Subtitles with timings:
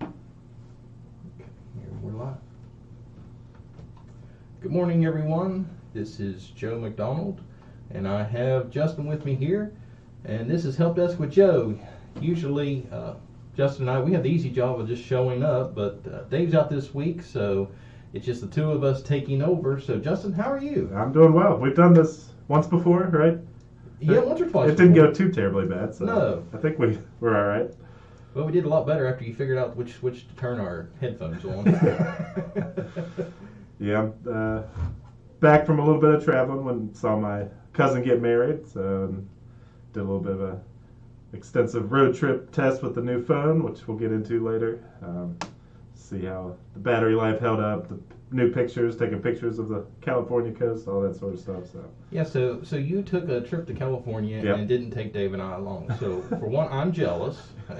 [0.00, 0.08] Here
[2.02, 2.36] we're live.
[4.60, 5.68] Good morning, everyone.
[5.92, 7.40] This is Joe McDonald,
[7.90, 9.72] and I have Justin with me here.
[10.24, 11.78] And this is Help Desk with Joe.
[12.20, 13.14] Usually, uh,
[13.56, 16.54] Justin and I, we have the easy job of just showing up, but uh, Dave's
[16.54, 17.70] out this week, so
[18.14, 19.80] it's just the two of us taking over.
[19.80, 20.90] So, Justin, how are you?
[20.94, 21.58] I'm doing well.
[21.58, 23.38] We've done this once before, right?
[24.00, 24.70] Yeah, once or twice.
[24.70, 26.44] It didn't go too terribly bad, so No.
[26.52, 27.70] I think we we're all right.
[28.34, 30.88] Well, we did a lot better after you figured out which which to turn our
[31.00, 31.64] headphones on.
[33.80, 34.62] Yeah, uh,
[35.40, 39.28] back from a little bit of traveling when saw my cousin get married, so and
[39.92, 40.60] did a little bit of a
[41.32, 44.78] extensive road trip test with the new phone, which we'll get into later.
[45.02, 45.36] Um,
[45.92, 47.98] see how the battery life held up, the
[48.34, 51.66] new pictures, taking pictures of the California coast, all that sort of stuff.
[51.72, 54.56] So yeah, so so you took a trip to California Yep.
[54.58, 55.94] and didn't take Dave and I along.
[56.00, 57.38] So for one, I'm jealous.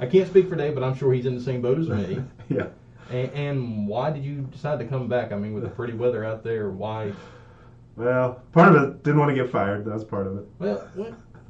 [0.00, 2.22] I can't speak for Dave, but I'm sure he's in the same boat as me.
[2.48, 2.66] yeah.
[3.10, 5.32] And, and why did you decide to come back?
[5.32, 7.12] I mean, with the pretty weather out there, why?
[7.96, 9.84] Well, part of it didn't want to get fired.
[9.84, 10.44] That was part of it.
[10.58, 10.88] Well,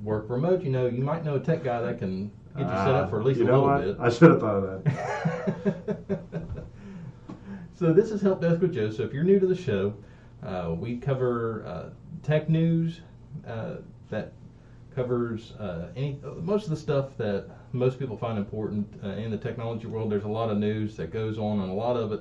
[0.02, 0.62] work remote.
[0.62, 3.10] You know, you might know a tech guy that can get you set Ah, up
[3.10, 3.84] for at least you a know little what?
[3.84, 3.96] bit.
[4.00, 6.20] I should have thought of that.
[7.76, 8.90] so this is Help Desk with Joe.
[8.90, 9.94] So if you're new to the show,
[10.42, 11.90] uh, we cover uh,
[12.22, 13.00] tech news
[13.46, 13.76] uh,
[14.08, 14.32] that
[14.94, 19.36] covers uh, any most of the stuff that most people find important uh, in the
[19.36, 20.10] technology world.
[20.10, 22.20] There's a lot of news that goes on, and a lot of it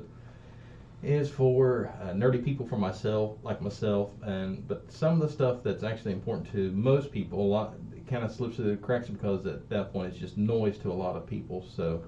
[1.02, 5.64] is for uh, nerdy people, for myself, like myself, and but some of the stuff
[5.64, 7.76] that's actually important to most people, a lot
[8.10, 10.94] kind of slips through the cracks because at that point it's just noise to a
[10.94, 11.66] lot of people.
[11.76, 12.04] So.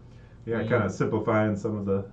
[0.46, 2.06] Yeah, kind of simplifying some of the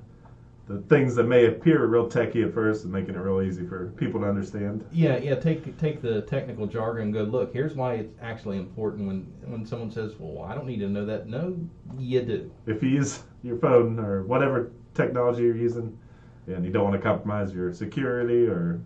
[0.67, 3.89] the things that may appear real techy at first and making it real easy for
[3.97, 4.85] people to understand.
[4.93, 5.35] Yeah, yeah.
[5.35, 7.53] Take take the technical jargon and go look.
[7.53, 11.05] Here's why it's actually important when when someone says, "Well, I don't need to know
[11.05, 11.55] that." No,
[11.99, 12.51] you do.
[12.67, 15.99] If you use your phone or whatever technology you're using,
[16.47, 18.81] and you don't want to compromise your security or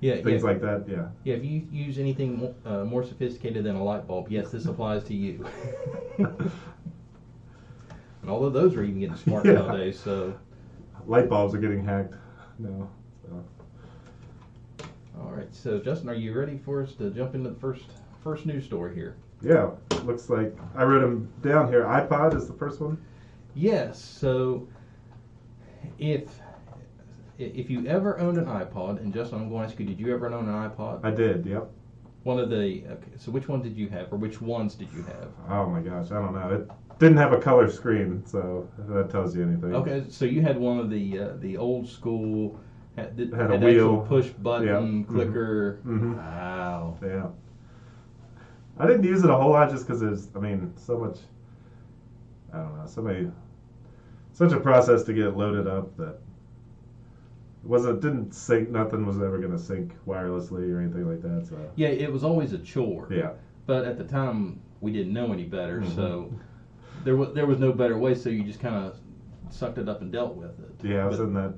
[0.00, 0.48] Yeah, things yeah.
[0.48, 1.08] like that, yeah.
[1.24, 1.34] yeah.
[1.36, 5.02] If you use anything mo- uh, more sophisticated than a light bulb, yes, this applies
[5.04, 5.46] to you.
[6.18, 6.50] and
[8.28, 9.52] although those are even getting smart Yeah.
[9.52, 10.34] nowadays, so
[11.06, 12.14] Light bulbs are getting hacked
[12.58, 12.88] now.
[13.22, 13.44] So.
[15.20, 15.54] all right.
[15.54, 17.84] So Justin, are you ready for us to jump into the first
[18.22, 19.16] first news story here?
[19.42, 19.70] Yeah,
[20.04, 21.84] looks like I wrote them down here.
[21.84, 22.98] iPod is the first one.
[23.54, 24.02] Yes.
[24.02, 24.66] So
[25.98, 26.40] if
[27.38, 30.14] if you ever owned an iPod, and Justin, I'm going to ask you, did you
[30.14, 31.04] ever own an iPod?
[31.04, 31.44] I did.
[31.44, 31.70] Yep.
[32.22, 35.02] One of the okay, so which one did you have, or which ones did you
[35.02, 35.28] have?
[35.48, 36.50] Oh my gosh, I don't know.
[36.50, 39.74] It didn't have a color screen, so that tells you anything.
[39.74, 42.58] Okay, so you had one of the uh, the old school
[42.96, 44.06] had, that Had a had actual wheel.
[44.08, 44.74] push button Yeah.
[44.80, 45.06] Mhm.
[45.06, 45.78] clicker.
[45.86, 46.16] Mhm.
[46.16, 46.96] Wow.
[47.02, 47.26] Yeah.
[48.78, 51.18] I didn't use it a whole lot just because there's, I mean, so much.
[52.52, 53.30] I don't know, so many,
[54.32, 56.18] such a process to get it loaded up that
[57.62, 58.70] it wasn't didn't sync.
[58.70, 61.46] Nothing was ever going to sync wirelessly or anything like that.
[61.46, 63.08] So Yeah, it was always a chore.
[63.10, 63.30] yeah,
[63.66, 65.94] But at the time, we didn't know any better, Mhm.
[65.94, 66.30] so
[67.06, 68.14] there was there was no better way.
[68.14, 68.98] So you just kind of
[69.48, 70.84] sucked it up and dealt with it.
[70.84, 71.54] yeah, I was But- in that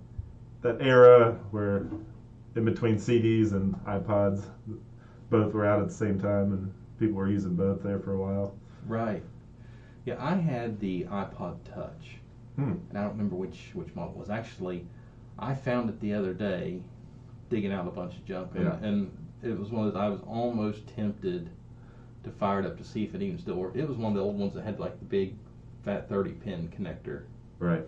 [0.63, 1.87] that era where
[2.55, 4.45] in between CDs and iPods,
[5.31, 8.19] both were out at the same time, and people were using both there for a
[8.19, 8.55] while.
[8.87, 9.23] Right.
[10.05, 12.19] Yeah, I had the iPod Touch,
[12.57, 12.73] Hmm.
[12.91, 14.31] and I don't remember which which model it was.
[14.31, 14.87] Actually,
[15.39, 16.83] I found it the other day,
[17.49, 18.79] digging out a bunch of junk, and, Yeah.
[18.83, 19.11] and
[19.43, 20.03] it was one of those.
[20.03, 21.49] I was almost tempted
[22.31, 23.77] to fire it up to see if it even still worked.
[23.77, 25.35] It was one of the old ones that had like the big,
[25.85, 27.23] fat thirty pin connector,
[27.59, 27.87] Right.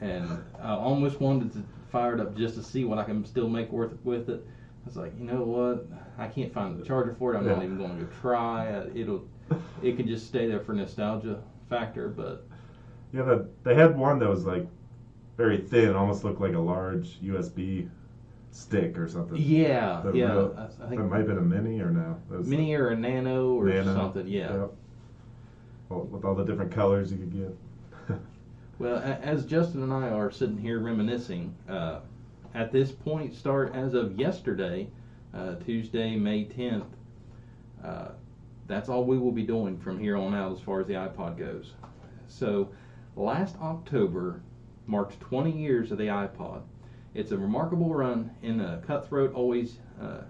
[0.00, 0.28] and
[0.60, 3.70] I almost wanted to fire it up just to see what I can still make
[3.72, 4.46] worth with it.
[4.46, 5.86] I was like, you know what?
[6.18, 7.38] I can't find the charger for it.
[7.38, 8.82] I'm not even going to try.
[8.94, 9.24] It'll
[9.82, 12.46] it could just stay there for nostalgia factor, but
[13.12, 14.66] Yeah, the, they had one that was like
[15.36, 17.88] very thin, almost looked like a large USB
[18.50, 19.36] stick or something.
[19.36, 22.20] yeah, The yeah, real- I, I That might have been a mini or no?
[22.28, 24.26] Mini or a nano or Nano, something.
[24.26, 24.52] Yeah.
[24.52, 24.72] Yep.
[25.88, 28.18] Well, with all the different colors you could get.
[28.78, 32.00] Well, as Justin and I are sitting here reminiscing, uh,
[32.54, 34.88] at this point, start as of yesterday,
[35.34, 36.86] uh, Tuesday, May 10th,
[37.84, 38.12] uh,
[38.68, 41.36] that's all we will be doing from here on out as far as the iPod
[41.36, 41.74] goes.
[42.26, 42.70] So,
[43.16, 44.40] last October
[44.86, 46.62] marked 20 years of the iPod.
[47.12, 50.22] It's a remarkable run in a cutthroat, always, uh,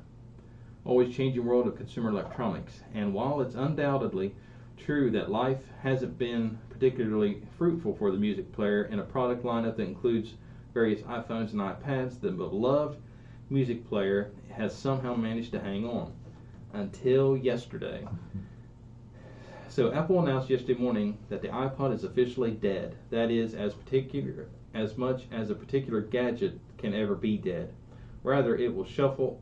[0.84, 2.80] always changing world of consumer electronics.
[2.94, 4.34] And while it's undoubtedly
[4.78, 9.76] true that life hasn't been particularly fruitful for the music player in a product lineup
[9.76, 10.34] that includes
[10.72, 12.96] various iPhones and iPads, the beloved
[13.50, 16.14] music player has somehow managed to hang on
[16.72, 18.08] until yesterday.
[19.68, 22.96] so Apple announced yesterday morning that the iPod is officially dead.
[23.10, 27.72] That is, as particular as much as a particular gadget can ever be dead.
[28.22, 29.40] Rather, it will shuffle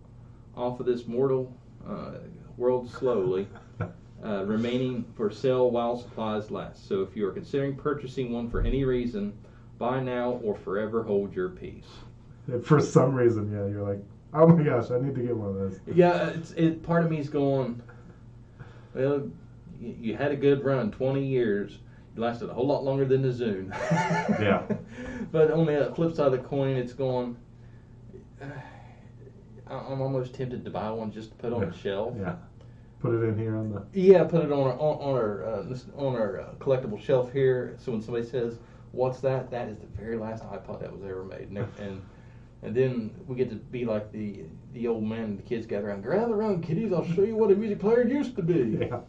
[0.57, 1.57] off of this mortal
[1.89, 2.19] uh,
[2.57, 3.49] world slowly,
[4.25, 6.89] uh, remaining for sale while supplies last.
[6.89, 9.33] So, if you are considering purchasing one for any reason,
[9.79, 11.87] buy now or forever hold your peace.
[12.63, 14.03] For some reason, yeah, you're like,
[14.35, 15.81] oh my gosh, I need to get one of those.
[15.95, 16.83] Yeah, it's it.
[16.83, 17.83] Part of me's going.
[18.95, 19.29] Well,
[19.81, 21.79] you, you had a good run, twenty years.
[22.19, 23.73] Lasted a whole lot longer than the Zune.
[24.41, 24.63] Yeah.
[25.31, 27.37] But on the flip side of the coin, it's going.
[29.71, 32.15] I'm almost tempted to buy one just to put on the shelf.
[32.19, 32.37] Yeah.
[33.01, 33.87] Put it in here on the.
[33.93, 37.77] Yeah, put it on our on, on our uh, on our uh, collectible shelf here.
[37.79, 38.59] So when somebody says,
[38.93, 42.03] "What's that?" That is the very last iPod that was ever made, and and,
[42.63, 45.89] and then we get to be like the the old man and the kids gather
[45.89, 46.03] around.
[46.03, 46.93] Gather around, kiddies.
[46.93, 48.79] I'll show you what a music player used to be.
[48.81, 49.01] Yeah.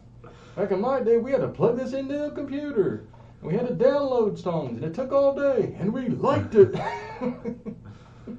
[0.60, 3.06] Back in my day, we had to plug this into a computer.
[3.40, 6.74] And we had to download songs, and it took all day, and we liked it.
[7.22, 8.36] An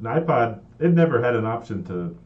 [0.00, 2.16] iPod, it never had an option to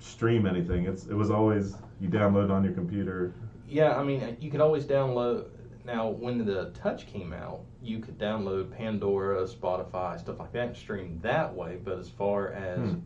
[0.00, 0.86] stream anything.
[0.86, 3.34] It's it was always you download on your computer.
[3.68, 5.44] Yeah, I mean, you could always download.
[5.84, 10.76] Now, when the Touch came out, you could download Pandora, Spotify, stuff like that, and
[10.76, 11.78] stream that way.
[11.84, 12.98] But as far as Hmm.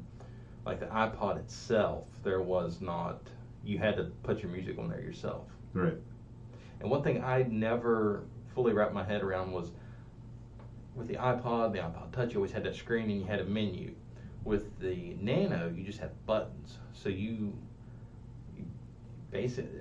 [0.65, 3.29] like the iPod itself, there was not.
[3.65, 5.47] You had to put your music on there yourself.
[5.73, 5.97] Right.
[6.81, 8.25] And one thing I never
[8.55, 9.73] fully wrapped my head around was
[10.95, 13.45] with the iPod, the iPod Touch, you always had that screen and you had a
[13.45, 13.95] menu.
[14.45, 16.79] With the Nano, you just had buttons.
[16.93, 17.57] So you,
[18.57, 18.65] you
[19.31, 19.81] basically,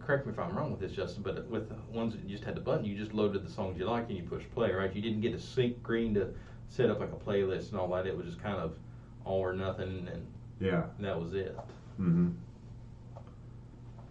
[0.00, 2.44] correct me if I'm wrong with this, Justin, but with the ones that you just
[2.44, 4.94] had the button, you just loaded the songs you liked and you pushed play, right?
[4.94, 6.28] You didn't get a sync screen to
[6.68, 8.06] set up like a playlist and all that.
[8.06, 8.72] It was just kind of
[9.24, 10.26] all or nothing, and
[10.60, 10.84] Yeah.
[11.00, 11.56] that was it.
[11.96, 12.30] hmm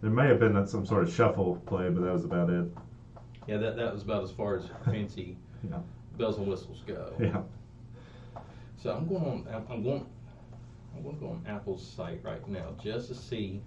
[0.04, 2.66] There may have been some sort of shuffle play, but that was about it.
[3.48, 5.78] Yeah, that, that was about as far as fancy Yeah.
[6.18, 7.14] bells and whistles go.
[7.22, 7.42] Yeah.
[8.78, 9.48] So I'm going on.
[9.50, 10.06] I'm- I'm going.
[10.94, 13.62] I'm going to go on Apple's site right now just to see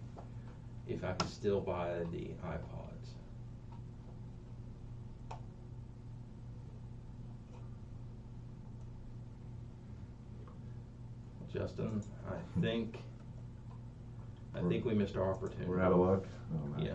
[0.86, 3.14] if I can still buy the iPods.
[11.52, 12.98] Justin, I think.
[14.56, 15.66] I think we missed our opportunity.
[15.68, 16.24] We're out of luck.
[16.54, 16.86] Oh, man.
[16.86, 16.94] Yeah.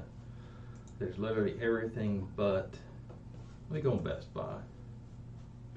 [0.99, 2.73] There's literally everything but.
[3.69, 4.57] Me go on Best Buy.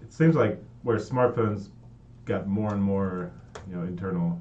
[0.02, 1.68] It seems like where smartphones
[2.24, 3.30] got more and more,
[3.68, 4.40] you know, internal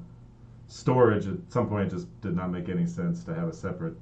[0.66, 3.94] storage, at some point it just did not make any sense to have a separate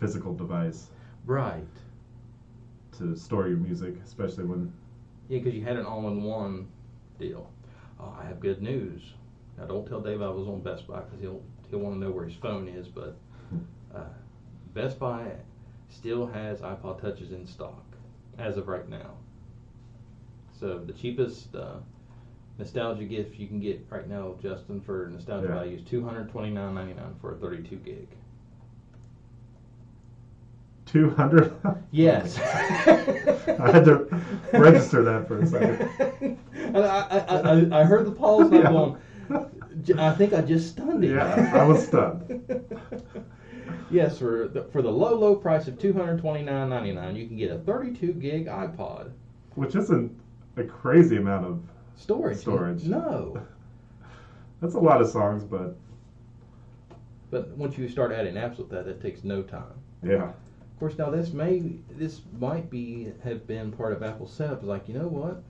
[0.00, 0.90] physical device
[1.24, 1.64] Right.
[2.98, 4.72] to store your music, especially when
[5.28, 6.66] Yeah, because you had an all-in-one
[7.18, 7.48] deal.
[8.00, 9.14] Uh, I have good news.
[9.58, 12.10] Now, don't tell Dave I was on Best Buy because he'll he'll want to know
[12.10, 12.88] where his phone is.
[12.88, 13.16] But
[13.94, 14.00] uh,
[14.74, 15.30] Best Buy
[15.88, 17.84] still has iPod touches in stock
[18.38, 19.14] as of right now.
[20.58, 21.76] So the cheapest uh,
[22.58, 25.54] nostalgia gift you can get right now, Justin, for nostalgia Yeah.
[25.54, 28.08] value is two hundred twenty-nine ninety-nine for a thirty-two gig.
[30.86, 31.52] 200.
[31.90, 32.38] Yes.
[33.58, 34.06] I had to
[34.52, 36.38] register that for a second.
[36.56, 38.70] And I, I, I, I heard the pause I'm Yeah.
[38.70, 39.00] going, "J-
[39.98, 41.16] I think I just stunned him.
[41.16, 42.42] Yeah, I was stunned.
[43.90, 47.16] yes, for the, for the low, low price of two hundred twenty nine ninety nine,
[47.16, 49.10] you can get a thirty two gig iPod
[49.54, 50.12] Which isn't
[50.56, 51.62] a crazy amount of.
[51.96, 52.38] storage.
[52.38, 52.84] Storage.
[52.84, 53.40] No,
[54.60, 55.76] That's a lot of songs, but
[57.30, 59.74] but once you start adding apps with that, that takes no time.
[60.02, 60.30] yeah.
[60.72, 64.62] Of course, now this may this might be have been part of Apple's setup.
[64.62, 65.42] Like, you know what?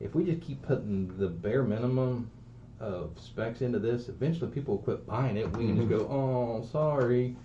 [0.00, 2.30] If we just keep putting the bare minimum
[2.80, 5.56] of specs into this, eventually people will quit buying it.
[5.56, 7.36] We can just go, oh, sorry.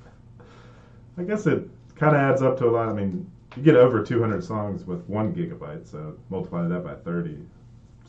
[1.18, 2.90] I guess it kind of adds up to a lot.
[2.90, 7.38] I mean, you get over 200 songs with one gigabyte, so multiply that by 30.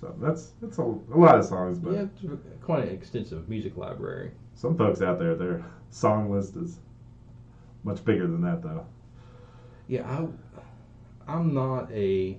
[0.01, 3.77] So that's that's a, a lot of songs, but Yeah, it's quite an extensive music
[3.77, 4.33] library.
[4.55, 6.79] some folks out there, their song list is
[7.85, 8.87] much bigger than that, though.
[9.89, 10.03] Yeah,
[11.27, 12.39] I, I'm not a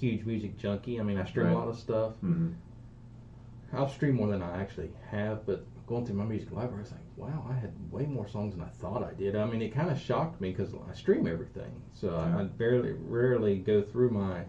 [0.00, 0.98] huge music junkie.
[1.00, 1.52] I mean, I stream Right.
[1.54, 2.14] a lot of stuff.
[2.16, 2.48] hmm
[3.72, 6.92] I'll stream more than I actually have, but going through my music library, I was
[6.92, 9.36] like, wow, I had way more songs than I thought I did.
[9.36, 12.92] I mean, it kind of shocked me because I stream everything, so I, I barely,
[12.92, 14.44] rarely go through my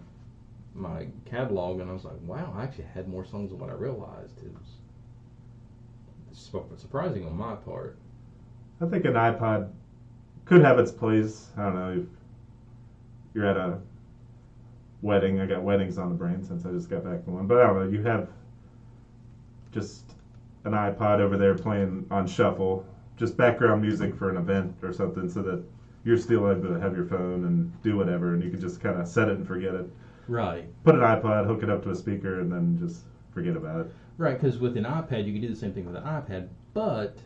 [0.75, 3.73] my catalog, and I was like, wow, I actually had more songs than what I
[3.73, 4.39] realized.
[4.39, 4.79] It was
[6.81, 7.99] surprising on my part.
[8.81, 9.69] I think an iPod
[10.45, 11.51] could have its place.
[11.55, 12.05] I don't know
[13.33, 13.79] you're at a
[15.01, 15.39] wedding.
[15.39, 17.67] I got weddings on the brain since I just got back from one, but I
[17.67, 17.89] don't know.
[17.89, 18.29] You have
[19.73, 20.15] just
[20.63, 22.85] an iPod over there playing on shuffle,
[23.17, 25.61] just background music for an event or something, so that
[26.05, 28.99] you're still able to have your phone and do whatever, and you can just kind
[28.99, 29.91] of set it and forget it.
[30.27, 30.65] Right.
[30.83, 33.91] Put an iPod, hook it up to a speaker, and then just forget about it.
[34.17, 37.17] Right, because with an iPad, you can do the same thing with an iPad, but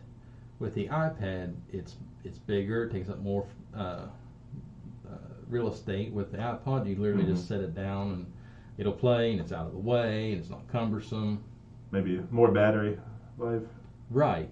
[0.60, 4.08] with the iPad, it's it's bigger, it takes up more uh, uh,
[5.48, 6.12] real estate.
[6.12, 7.30] With the iPod, you literally Mhm.
[7.36, 8.26] just set it down and
[8.78, 11.40] it'll play, and it's out of the way, and it's not cumbersome.
[11.92, 12.98] Maybe more battery
[13.38, 13.62] life
[14.10, 14.50] Right,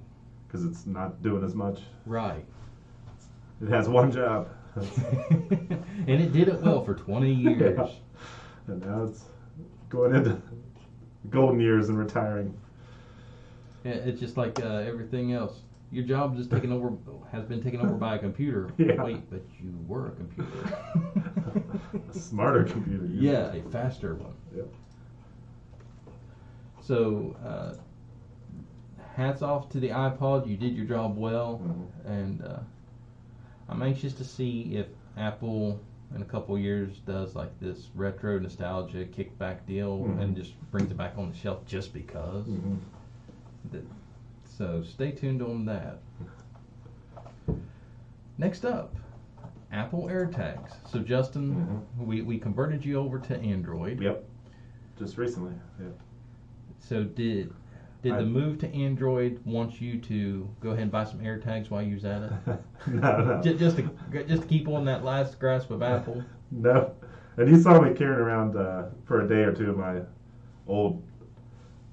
[0.47, 1.81] because it's not doing as much.
[2.05, 2.45] right.
[3.61, 4.49] It has one job.
[4.75, 7.77] and it did it well for 20 years.
[7.77, 7.87] Yeah.
[8.67, 9.23] And now it's
[9.89, 10.41] going into
[11.29, 12.53] golden years and retiring.
[13.85, 15.61] Yeah, It's just like uh, everything else.
[15.91, 16.91] Your job is taken over,
[17.31, 18.69] has been taken over by a computer.
[18.77, 19.01] Yeah.
[19.01, 20.51] Wait, but you were a computer.
[22.09, 23.05] A smarter computer.
[23.05, 24.33] Yeah, a faster one.
[24.53, 24.67] Yep.
[26.89, 27.73] So, uh,
[29.15, 30.47] hats off to the iPod.
[30.47, 31.87] You did your job well, Mhm.
[32.11, 32.59] and uh,
[33.69, 34.85] I'm anxious to see if
[35.17, 35.79] Apple
[36.13, 40.21] in a couple years does like this retro nostalgia kickback deal Mhm.
[40.21, 42.45] and just brings it back on the shelf just because.
[42.47, 42.77] Mhm.
[43.71, 43.87] That-
[44.47, 45.97] So stay tuned on that.
[48.37, 48.95] Next up,
[49.71, 50.75] Apple AirTags.
[50.87, 53.99] So Justin, we, we converted you over to Android.
[53.99, 54.23] Yep.
[54.99, 55.55] Just recently.
[55.79, 55.87] Yeah.
[56.87, 57.51] So did
[58.03, 61.69] did I- the move to Android want you to go ahead and buy some AirTags
[61.71, 62.31] while you was at it?
[62.87, 63.41] no, no.
[63.41, 66.23] just, just to just to keep on that last grasp of Apple.
[66.51, 66.93] No.
[67.37, 70.01] And you saw me carrying around uh, for a day or two my
[70.67, 71.03] old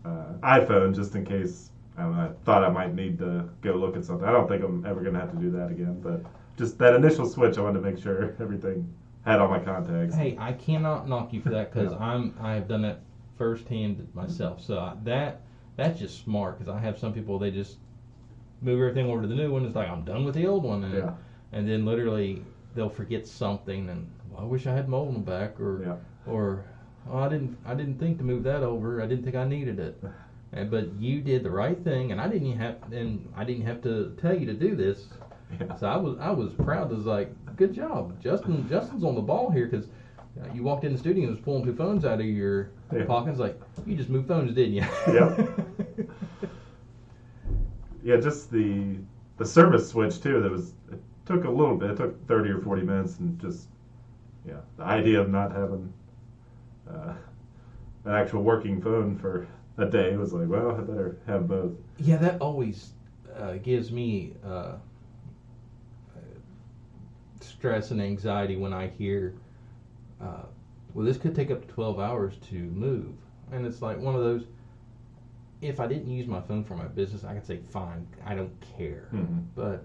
[0.04, 1.70] uh, iPhone just in case.
[1.96, 4.28] I, know, I thought I might need to go look at something.
[4.28, 6.00] I don't think I'm ever going to have to do that again.
[6.00, 6.22] But
[6.56, 8.92] just that initial switch, I wanted to make sure everything
[9.24, 10.14] had all my contacts.
[10.14, 11.98] Hey, I cannot knock you for that because Yeah.
[11.98, 13.00] I'm I have done that
[13.36, 14.62] firsthand myself.
[14.62, 15.40] So I, that
[15.76, 17.78] that's just smart because I have some people they just
[18.60, 19.64] move everything over to the new one.
[19.64, 21.14] It's like I'm done with the old one, and Yeah.
[21.52, 25.22] and then literally they'll forget something and well, I wish I had my old one
[25.22, 25.96] back or Yeah.
[26.32, 26.64] or
[27.10, 29.02] oh, I didn't I didn't think to move that over.
[29.02, 30.02] I didn't think I needed it.
[30.54, 33.64] And, but you did the right thing, and I didn't even have and I didn't
[33.64, 35.06] have to tell you to do this.
[35.58, 35.74] Yeah.
[35.76, 36.90] So I was I was proud.
[36.92, 38.68] I was like, good job, Justin.
[38.68, 41.64] Justin's on the ball here because uh, you walked in the studio and was pulling
[41.64, 42.68] two phones out of your
[43.00, 43.04] Yeah.
[43.04, 43.38] pockets.
[43.38, 44.84] Like you just moved phones, didn't you?
[45.12, 45.48] Yep.
[48.04, 48.96] Yeah, just the
[49.36, 50.40] the service switch too.
[50.42, 51.90] That was it took a little bit.
[51.92, 53.68] It took thirty or forty minutes, and just
[54.44, 55.92] yeah, the idea of not having
[56.90, 57.14] uh,
[58.04, 59.46] an actual working phone for
[59.78, 61.72] a day was like, well, I better have both.
[61.98, 62.90] Yeah, that always
[63.36, 64.72] uh, gives me uh,
[67.40, 69.34] stress and anxiety when I hear,
[70.20, 70.46] uh,
[70.94, 73.14] well, this could take up to 12 hours to move.
[73.50, 74.44] And it's like one of those,
[75.60, 78.52] if I didn't use my phone for my business, I could say, fine, I don't
[78.76, 79.08] care.
[79.12, 79.44] Mhm.
[79.54, 79.84] But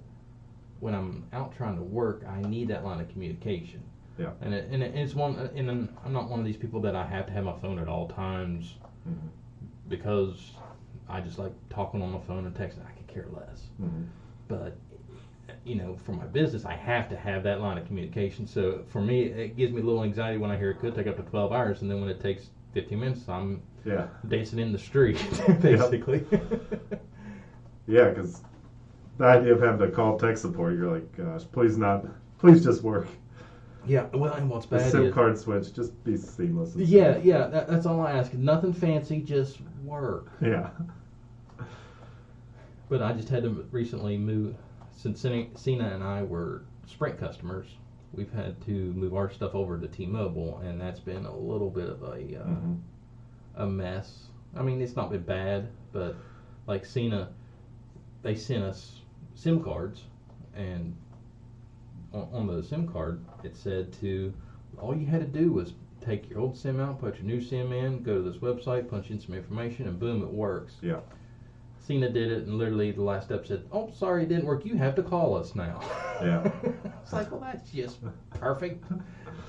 [0.80, 3.82] when I'm out trying to work, I need that line of communication.
[4.18, 4.32] Yeah.
[4.42, 5.70] And, it, and it, it's one, and
[6.04, 8.08] I'm not one of these people that I have to have my phone at all
[8.08, 8.76] times
[9.08, 9.30] Mhm.
[9.90, 10.54] because
[11.08, 12.86] I just like talking on the phone and texting.
[12.86, 13.68] I could care less.
[13.82, 14.06] Mhm.
[14.48, 14.78] But
[15.68, 18.48] you know, for my business, I have to have that line of communication.
[18.48, 21.08] So for me, it gives me a little anxiety when I hear it could take
[21.08, 24.72] up to 12 hours, and then when it takes 15 minutes, I'm Yeah, dancing in
[24.72, 25.18] the street,
[25.62, 26.26] basically.
[27.88, 28.42] yeah, because
[29.18, 32.06] the idea of having to call tech support, you're like, gosh, please not,
[32.40, 33.08] please just work.
[33.86, 34.06] yeah.
[34.14, 36.76] Well, and what's The SIM is, card switch, just be seamless.
[36.76, 37.48] yeah, yeah.
[37.48, 38.34] That, that's all I ask.
[38.34, 40.28] Nothing fancy, just work.
[40.42, 40.70] Yeah.
[42.90, 44.56] But I just had to recently move
[45.16, 47.68] since Cena and I were Sprint customers.
[48.14, 51.90] We've had to move our stuff over to T-Mobile, and that's been a little bit
[51.90, 52.80] of a uh, Mhm.
[53.56, 54.30] a mess.
[54.56, 56.16] I mean, it's not been bad, but
[56.68, 57.30] like Cena,
[58.22, 59.02] they sent us
[59.36, 60.06] SIM cards,
[60.56, 60.96] and
[62.14, 64.34] on, on the SIM card it said to
[64.80, 67.72] all you had to do was take your old SIM out, put your new SIM
[67.74, 70.78] in, go to this website, punch in some information, and boom, it works.
[70.82, 71.00] Yeah.
[71.88, 74.66] Cena did it, and literally the last step said, "Oh, sorry, it didn't work.
[74.66, 75.80] You have to call us now."
[76.22, 76.44] Yeah.
[77.02, 78.00] it's like, well, that's just
[78.32, 78.84] perfect.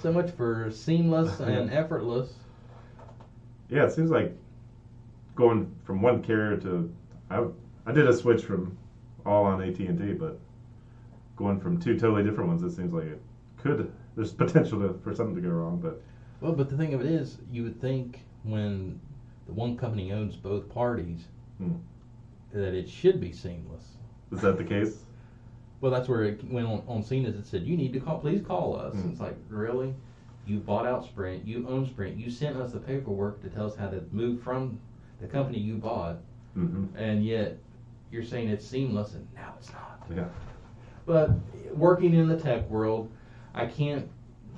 [0.00, 2.33] So much for seamless and effortless.
[3.68, 4.37] Yeah, it seems like
[5.35, 6.95] going from one carrier to
[7.28, 7.45] I
[7.87, 8.78] I did a switch from
[9.26, 10.38] all on AT and T, but
[11.35, 13.23] going from two totally different ones, it seems like it
[13.57, 13.92] could.
[14.14, 16.00] There's potential to, for something to go wrong, but
[16.40, 19.00] Well, but the thing of it is, you would think when
[19.47, 21.25] the one company owns both parties,
[21.59, 21.75] Hmm.
[22.52, 23.83] That it should be seamless.
[24.33, 25.05] is that the case?
[25.81, 27.37] Well, that's where it went on, on Cena's.
[27.37, 28.95] It said, you need to call, please call us.
[28.95, 29.11] Hmm.
[29.11, 29.95] It's like, really?
[30.47, 33.76] You bought out Sprint, you own Sprint, you sent us the paperwork to tell us
[33.76, 34.81] how to move from
[35.21, 36.17] the company you bought,
[36.55, 37.59] hmm and yet
[38.11, 40.07] you're saying it's seamless, and now it's not.
[40.14, 40.25] Yeah.
[41.05, 41.31] But
[41.75, 43.11] working in the tech world,
[43.55, 44.09] I can't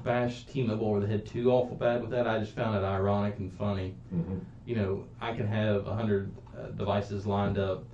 [0.04, 2.26] bash T-Mobile over the head too awful bad with that.
[2.28, 3.94] I just found it ironic and funny.
[4.10, 6.30] hmm You know, I can have a hundred
[6.60, 7.84] Uh, devices lined up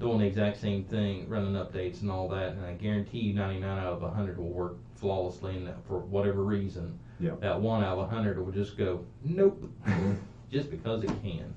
[0.00, 3.78] doing the exact same thing, running updates and all that, and I guarantee you 99
[3.78, 7.32] out of 100 will work flawlessly, and for whatever reason, Yeah.
[7.40, 9.70] that one out of 100 will just go nope,
[10.52, 11.54] just because it can.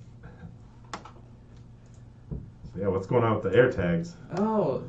[2.64, 4.14] So yeah, what's going on with the AirTags?
[4.38, 4.84] Oh,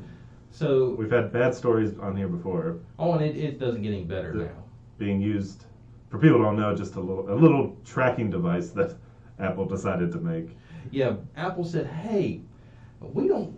[0.51, 4.03] so We've had bad stories on here before oh, and it, it doesn't get any
[4.03, 4.49] better now.
[4.97, 5.65] being used.
[6.09, 8.95] For people don't know, just a little a little tracking device that
[9.39, 10.57] Apple decided to make.
[10.89, 12.41] Yeah, Apple said, "Hey,
[13.01, 13.57] we don't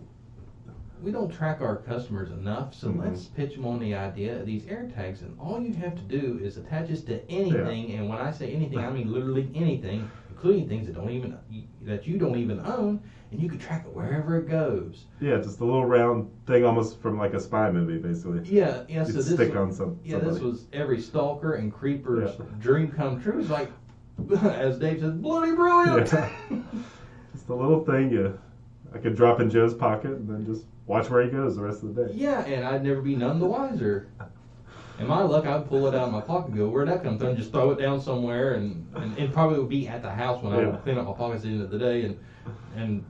[1.02, 3.04] we don't track our customers enough, so Mhm.
[3.04, 6.38] let's pitch them on the idea of these AirTags, and all you have to do
[6.42, 7.92] is attach this to anything.
[7.92, 11.36] And when I say anything, I mean literally anything, including things that don't even
[11.84, 13.00] that you don't even own,
[13.30, 15.04] and you can track it wherever it goes.
[15.20, 18.40] Yeah, just a little round thing, almost from like a spy movie, basically.
[18.44, 19.02] Yeah, yeah.
[19.04, 19.98] So You'd this stick was, on some.
[20.04, 22.46] yeah, this was every stalker and creeper's Yeah.
[22.60, 23.40] dream come true.
[23.40, 23.70] It's like,
[24.42, 26.10] as Dave says, bloody brilliant.
[26.10, 26.30] Yeah.
[27.48, 28.38] A little thing you
[28.94, 31.82] I could drop in Joe's pocket and then just watch where he goes the rest
[31.82, 32.12] of the day.
[32.14, 34.08] Yeah, and I'd never be none the wiser.
[34.98, 37.18] And my luck, I'd pull it out of my pocket and go, where'd that come
[37.18, 37.36] from?
[37.36, 40.52] Just throw it down somewhere, and, and it probably would be at the house when
[40.52, 42.04] I would clean up my pockets at the end of the day.
[42.04, 42.18] And,
[42.76, 43.04] and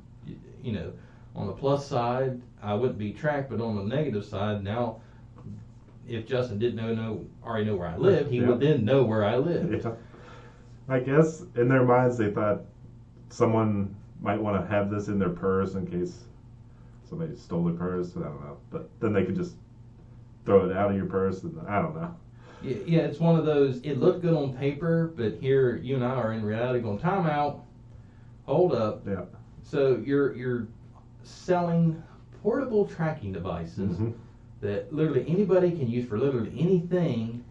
[0.62, 0.92] you know,
[1.36, 5.02] on the plus side, I wouldn't be tracked, but on the negative side, now,
[6.08, 9.24] if Justin didn't know, know already know where I lived, he would then know where
[9.24, 9.84] I lived.
[9.84, 9.92] Yeah.
[10.88, 12.62] I guess in their minds they thought
[13.28, 16.24] someone might want to have this in their purse in case
[17.08, 18.16] somebody stole their purse.
[18.16, 19.56] I don't know, but then they could just
[20.44, 22.14] throw it out of your purse, and I don't know.
[22.62, 23.80] Yeah, it's one of those.
[23.82, 27.26] It looked good on paper, but here you and I are in reality going time
[27.26, 27.64] out.
[28.46, 29.06] Hold up.
[29.06, 29.24] Yeah.
[29.62, 30.66] So you're you're
[31.22, 32.02] selling
[32.42, 34.14] portable tracking devices Mhm.
[34.60, 37.44] that literally anybody can use for literally anything,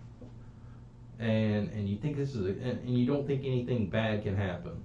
[1.20, 4.36] and and you think this is a, and, and you don't think anything bad can
[4.36, 4.83] happen.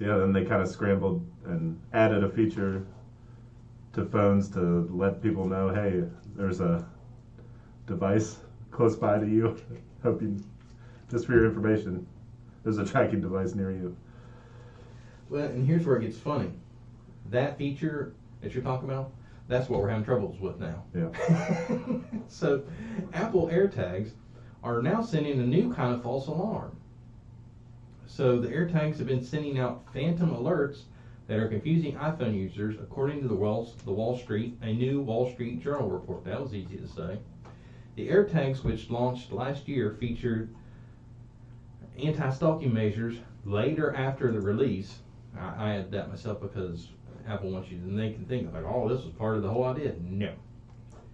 [0.00, 2.86] So yeah, then they kind of scrambled and added a feature
[3.92, 6.88] to phones to let people know, hey, there's a
[7.86, 8.38] device
[8.70, 9.60] close by to you.
[10.02, 10.42] Hope you,
[11.10, 12.06] just for your information,
[12.62, 13.94] there's a tracking device near you.
[15.28, 16.50] Well, and here's where it gets funny.
[17.28, 19.12] That feature that you're talking about,
[19.48, 20.82] that's what we're having troubles with now.
[20.94, 21.98] Yeah.
[22.28, 22.64] so,
[23.12, 24.12] Apple AirTags
[24.62, 26.79] are now sending a new kind of false alarm.
[28.12, 30.80] So, the AirTags have been sending out phantom alerts
[31.28, 35.32] that are confusing iPhone users, according to the Wall, the Wall Street, a new Wall
[35.32, 36.24] Street Journal report.
[36.24, 37.20] That was easy to say.
[37.94, 40.52] The AirTags, which launched last year, featured
[41.96, 44.98] anti-stalking measures later after the release.
[45.38, 46.88] I, I added that myself because
[47.28, 49.64] Apple wants you to they can think like, oh, this was part of the whole
[49.64, 49.94] idea.
[50.00, 50.34] No.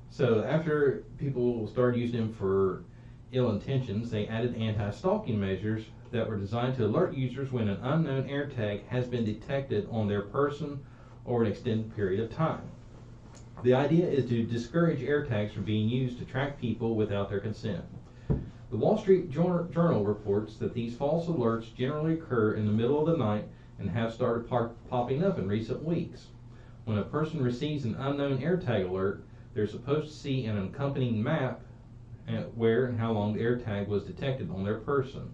[0.09, 2.85] So after people started using them for
[3.33, 8.25] ill intentions, they added anti-stalking measures that were designed to alert users when an unknown
[8.25, 10.85] AirTag has been detected on their person
[11.27, 12.63] over an extended period of time.
[13.63, 17.85] The idea is to discourage AirTags from being used to track people without their consent.
[18.71, 23.07] The Wall Street Journal reports that these false alerts generally occur in the middle of
[23.07, 26.27] the night and have started par- popping up in recent weeks.
[26.85, 31.61] When a person receives an unknown AirTag alert, they're supposed to see an accompanying map
[32.29, 35.31] at where and how long the AirTag was detected on their person.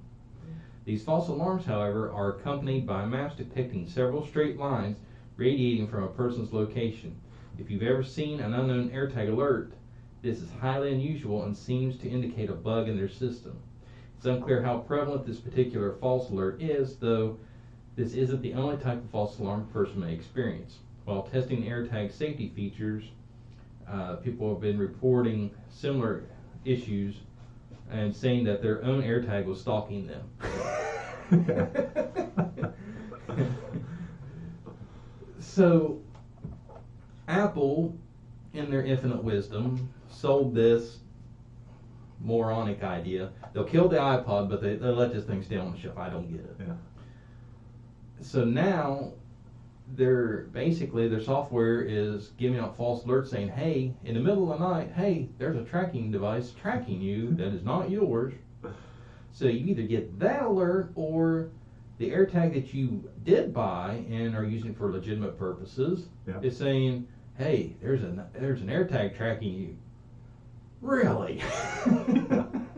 [0.85, 4.97] These false alarms, however, are accompanied by maps depicting several straight lines
[5.37, 7.15] radiating from a person's location.
[7.57, 9.75] If you've ever seen an unknown AirTag alert,
[10.23, 13.57] this is highly unusual and seems to indicate a bug in their system.
[14.17, 17.39] It's unclear how prevalent this particular false alert is, though
[17.95, 20.79] this isn't the only type of false alarm a person may experience.
[21.05, 23.05] While testing AirTag safety features,
[23.87, 26.25] uh, people have been reporting similar
[26.65, 27.17] issues
[27.93, 30.23] and saying that their own AirTag was stalking them.
[35.39, 36.01] so,
[37.29, 37.97] Apple,
[38.55, 40.99] in their infinite wisdom, sold this
[42.21, 43.31] moronic idea.
[43.53, 45.99] They'll kill the iPod, but they, they let this thing stay on the shelf.
[45.99, 46.57] I don't get it.
[46.61, 46.75] Yeah.
[48.21, 49.13] So now,
[49.95, 54.59] they're basically their software is giving out false alerts saying, "Hey, in the middle of
[54.59, 58.35] the night, hey, there's a tracking device tracking you that is not yours."
[59.33, 61.49] So you either get that alert or
[61.99, 66.41] the AirTag that you did buy and are using for legitimate purposes Yeah.
[66.41, 69.77] is saying, "Hey, there's an there's an AirTag tracking you."
[70.81, 71.41] Really?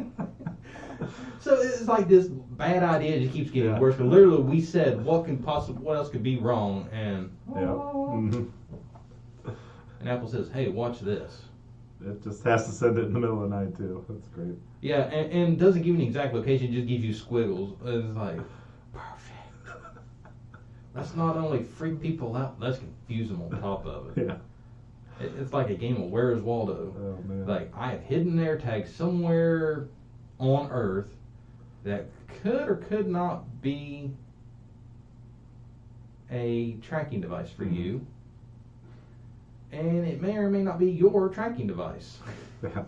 [1.45, 3.79] so it's like this bad idea just keeps getting Yeah.
[3.79, 3.97] worse.
[3.97, 7.63] But literally, we said, "What can possibly what else could be wrong?" And Yeah.
[7.63, 8.49] Mhm.
[10.01, 11.47] and Apple says, "Hey, watch this."
[12.05, 14.05] It just has to send it in the middle of the night too.
[14.09, 14.57] That's great.
[14.83, 17.77] Yeah, and, and doesn't give you an exact location; just gives you squiggles.
[17.85, 18.41] It's like
[18.93, 19.31] perfect.
[20.95, 24.27] Let's not only freak people out, let's confuse them on top of it.
[24.27, 24.37] Yeah.
[25.25, 26.93] It- It's like a game of Where's Waldo.
[26.97, 27.47] Oh man.
[27.47, 29.89] Like I have hidden AirTag somewhere
[30.39, 31.17] on Earth
[31.85, 32.07] that
[32.43, 34.11] could or could not be
[36.31, 37.75] a tracking device for Mhm.
[37.75, 38.07] you,
[39.73, 42.21] and it may or may not be your tracking device.
[42.63, 42.83] Yeah.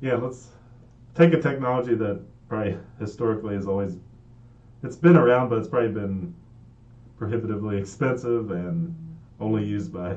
[0.00, 0.50] Yeah, let's
[1.14, 3.98] take a technology that probably historically has always
[4.82, 6.28] it's been around, but it's probably been
[7.16, 8.92] prohibitively expensive and
[9.40, 10.16] only used by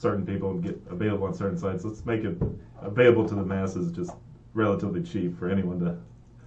[0.00, 1.84] certain people and get available on certain sites.
[1.84, 2.36] Let's make it
[2.80, 4.12] available to the masses, just
[4.54, 5.98] relatively cheap for anyone to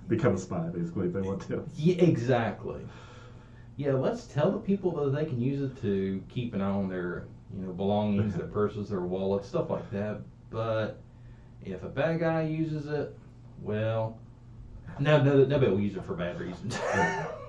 [0.08, 1.64] become a spy, basically, if they want to.
[1.76, 2.82] Yeah, exactly.
[3.78, 6.90] Yeah, let's tell the people that they can use it to keep an eye on
[6.90, 10.22] their, you know, belongings, their purses, their wallets, stuff like that.
[10.50, 11.00] But
[11.64, 13.16] if a bad guy uses it,
[13.62, 14.18] well,
[15.00, 16.78] no, no, nobody will use it for bad reasons.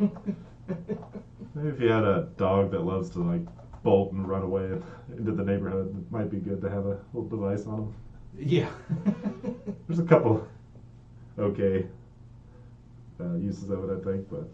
[1.54, 3.46] Maybe if you had a dog that loves to like
[3.84, 4.70] bolt and run away
[5.16, 7.94] into the neighborhood, it might be good to have a little device on them.
[8.38, 8.70] yeah.
[9.88, 10.48] There's a couple
[11.38, 11.86] okay
[13.20, 14.48] uh, uses of it, I think, but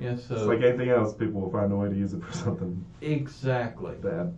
[0.00, 0.12] yeah.
[0.12, 2.84] it's So like anything else, people will find a way to use it for something
[3.02, 3.94] exactly.
[4.02, 4.32] bad.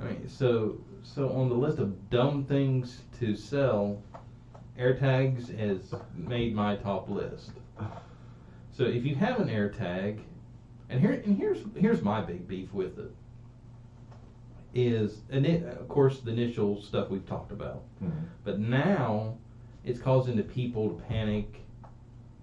[0.00, 4.02] I mean, so so on the list of dumb things to sell,
[4.78, 7.52] AirTags has made my top list.
[8.72, 10.20] So if you have an AirTag,
[10.90, 13.14] and here and here's here's my big beef with it
[14.74, 18.18] is and it, of course the initial stuff we've talked about, mm-hmm.
[18.44, 19.36] but now
[19.84, 21.56] it's causing the people to panic.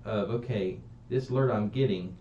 [0.06, 0.80] Of okay,
[1.10, 2.16] this alert I'm getting,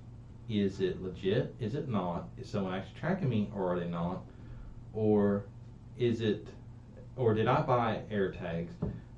[0.48, 1.54] is it legit?
[1.60, 2.28] Is it not?
[2.36, 4.22] Is someone actually tracking me, or are they not?
[4.92, 5.44] Or
[5.96, 6.48] is it,
[7.14, 8.70] or did I buy AirTags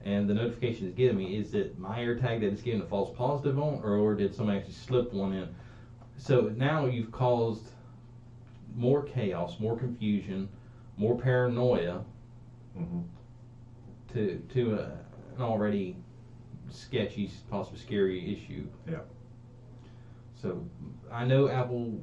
[0.05, 3.17] and the notification is giving me, is it my AirTag that is giving a false
[3.17, 5.49] positive on, or, or did someone actually slip one in?
[6.19, 7.71] So now you've caused
[8.75, 10.49] more chaos, more confusion,
[10.97, 12.05] more paranoia
[12.77, 13.01] hmm
[14.13, 14.85] to to a,
[15.37, 15.97] an already
[16.71, 18.67] sketchy, possibly scary issue.
[18.89, 19.01] Yeah.
[20.35, 20.65] So
[21.11, 22.01] I know Apple,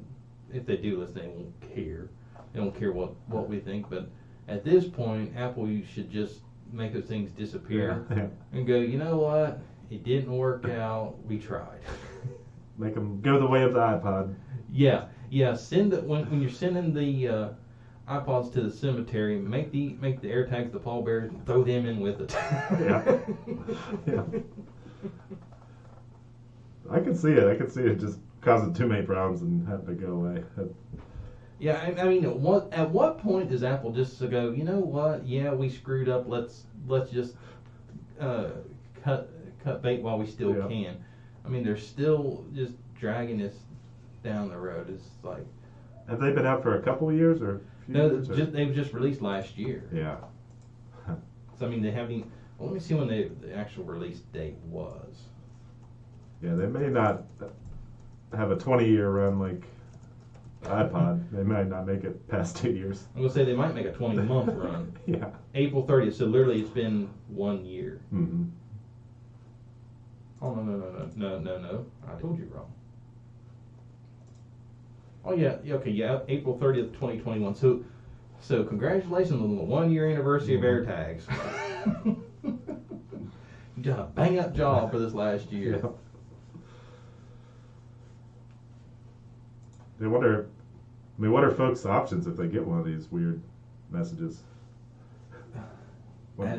[0.54, 2.10] if they do listen, they won't care.
[2.54, 3.89] They don't care what what we think.
[3.89, 4.10] But
[4.47, 8.28] at this point, Apple you should just make those things disappear Yeah.
[8.54, 8.78] and go.
[8.78, 9.60] You know what?
[9.89, 11.15] It didn't work out.
[11.25, 11.80] We tried.
[12.77, 14.35] Make them go the way of the iPod.
[14.71, 15.53] yeah, yeah.
[15.53, 17.27] Send it when when you're sending the.
[17.27, 17.49] Uh,
[18.07, 19.39] iPods to the cemetery.
[19.39, 22.33] Make the make the AirTags the pallbearers and throw them in with it.
[22.79, 23.17] Yeah.
[24.05, 24.21] Yeah.
[26.91, 27.47] I can see it.
[27.47, 30.43] I can see it just causing too many problems and having to go away.
[31.57, 34.51] Yeah, I, I mean, at what at what point does Apple just go?
[34.51, 35.25] You know what?
[35.25, 36.25] Yeah, we screwed up.
[36.27, 37.35] Let's let's just
[38.19, 38.49] uh,
[39.03, 39.31] cut
[39.63, 40.67] cut bait while we still Yeah.
[40.67, 40.97] can.
[41.45, 43.55] I mean, they're still just dragging this
[44.23, 44.89] down the road.
[44.89, 45.45] It's like
[46.10, 47.62] Have they been out for a couple of years or?
[47.88, 49.84] No, years, or- they were just released last year.
[49.93, 50.17] Yeah.
[51.58, 52.12] So I mean, they haven't.
[52.15, 55.21] Even, well, let me see when they, the actual release date was.
[56.41, 57.23] Yeah, they may not
[58.34, 59.65] have a 20 year run like
[60.63, 61.23] iPod.
[61.31, 63.08] they might not make it past two years.
[63.15, 64.91] I'm gonna say they might make a 20 month run.
[65.05, 65.29] Yeah.
[65.53, 66.15] April 30th.
[66.15, 68.01] So literally, it's been one year.
[68.10, 68.43] hmm
[70.45, 71.86] Oh no no no no no no no!
[72.08, 72.71] I told you wrong.
[75.23, 77.55] Oh yeah, yeah okay yeah April thirtieth, twenty twenty one.
[77.55, 77.84] So,
[78.41, 81.23] so congratulations on the one year anniversary of AirTags.
[82.43, 85.79] you done a bang up job for this last year.
[85.84, 85.89] Yeah.
[89.99, 90.45] They wonder.
[91.17, 93.41] I mean, what are folks' options if they get one of these weird
[93.89, 94.43] messages?
[96.36, 96.58] What- Uh,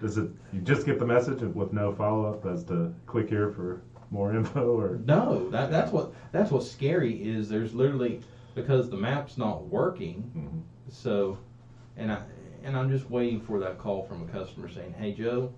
[0.00, 0.30] Does it?
[0.52, 3.80] You just get the message with no follow up as to click here for
[4.10, 8.20] more info, or no, that that's what that's what's scary is there's literally
[8.54, 10.30] because the map's not working.
[10.36, 10.92] Mhm.
[10.92, 11.38] So,
[11.96, 12.22] and I
[12.64, 15.52] and I'm just waiting for that call from a customer saying, "Hey Joe,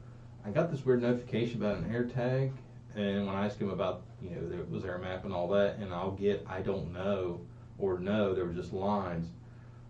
[0.45, 2.53] I got this weird notification about an AirTag,
[2.95, 5.49] and when I ask him about, you know, there was there a map and all
[5.49, 7.41] that, and I'll get I don't know
[7.79, 9.29] or no, there were just lines.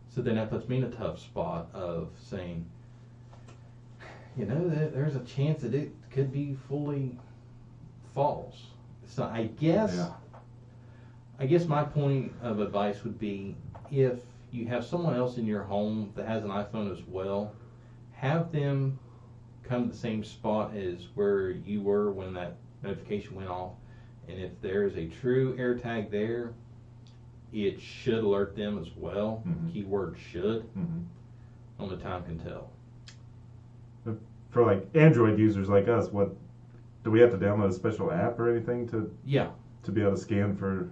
[0.08, 2.64] So then that puts me in a tough spot of saying,
[4.36, 7.16] you know, there, there's a chance that it could be fully
[8.14, 8.56] false.
[9.06, 9.94] So I guess.
[9.94, 10.08] Yeah.
[11.38, 13.54] I guess my point of advice would be
[13.90, 14.18] if
[14.52, 17.52] you have someone else in your home that has an iPhone as well,
[18.12, 18.98] have them
[19.62, 23.72] come to the same spot as where you were when that notification went off.
[24.28, 26.54] And if there is a true AirTag there,
[27.52, 29.42] it should alert them as well.
[29.46, 29.72] Mhm.
[29.74, 30.62] Keyword should.
[30.72, 31.00] hmm
[31.78, 32.70] Only time can tell.
[34.56, 36.34] For like Android users like us, what
[37.04, 39.50] do we have to download a special app or anything to Yeah,
[39.82, 40.88] to be able to scan for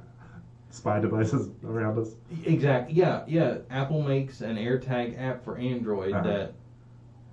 [0.69, 2.15] spy devices around us?
[2.45, 2.95] exactly.
[2.95, 3.57] Yeah, yeah.
[3.71, 6.23] Apple makes an AirTag app for Android Uh-huh.
[6.25, 6.53] that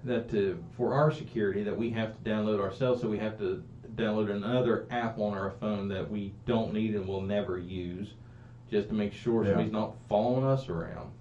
[0.05, 3.01] that to for our security that we have to download ourselves.
[3.01, 3.61] So we have to
[3.97, 8.13] download another app on our phone that we don't need and will never use,
[8.69, 9.49] just to make sure Yeah.
[9.49, 11.11] somebody's not following us around.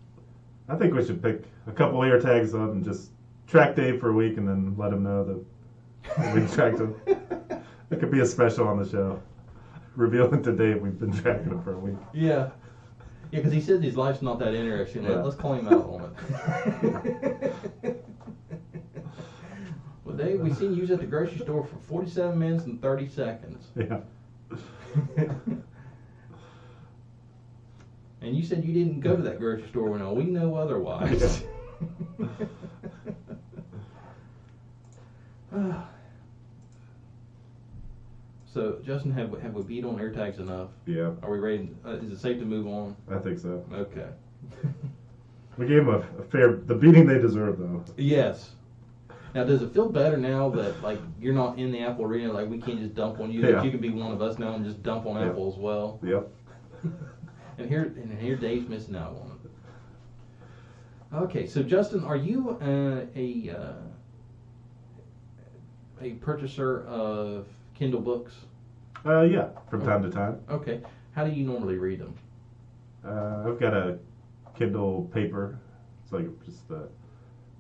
[0.68, 3.10] I think we should pick a couple AirTags up and just
[3.50, 6.94] track Dave for a week and then let him know that we tracked him.
[7.90, 9.20] It could be a special on the show.
[9.96, 11.96] Revealing to Dave we've been tracking him for a week.
[12.12, 12.50] Yeah.
[13.32, 15.04] Yeah, because he says his life's not that interesting.
[15.04, 15.22] Yeah.
[15.22, 16.16] Let's call him out on
[16.82, 17.64] it.
[20.04, 23.66] well, Dave, we seen you at the grocery store for 47 minutes and 30 seconds.
[23.76, 24.00] Yeah.
[28.20, 31.42] and you said you didn't go to that grocery store when we know otherwise.
[32.18, 32.28] so,
[38.90, 40.70] Justin, have we, have we beat on AirTags enough?
[40.84, 41.70] Yeah, Are we ready?
[41.86, 42.96] Uh, is it safe to move on?
[43.08, 43.64] I think so.
[43.72, 44.08] Okay.
[45.58, 47.84] We gave them a, a fair, the beating they deserve though.
[47.98, 48.52] Yes.
[49.34, 52.32] Now, does it feel better now that like you're not in the Apple arena?
[52.32, 53.42] Like we can't just dump on you.
[53.42, 53.56] Yeah.
[53.56, 55.28] That you can be one of us now and just dump on Yeah.
[55.28, 56.00] Apple as well.
[56.02, 56.28] Yep.
[57.58, 59.38] And here, and here, Dave's missing out on
[61.12, 61.16] it.
[61.24, 63.72] Okay, so Justin, are you uh, a uh,
[66.00, 68.32] a purchaser of Kindle books?
[69.04, 70.38] Uh, yeah, from time to time.
[70.50, 70.80] Okay,
[71.12, 72.14] how do you normally read them?
[73.04, 73.98] Uh, I've got a
[74.54, 75.58] Kindle paper.
[76.02, 76.88] It's like just a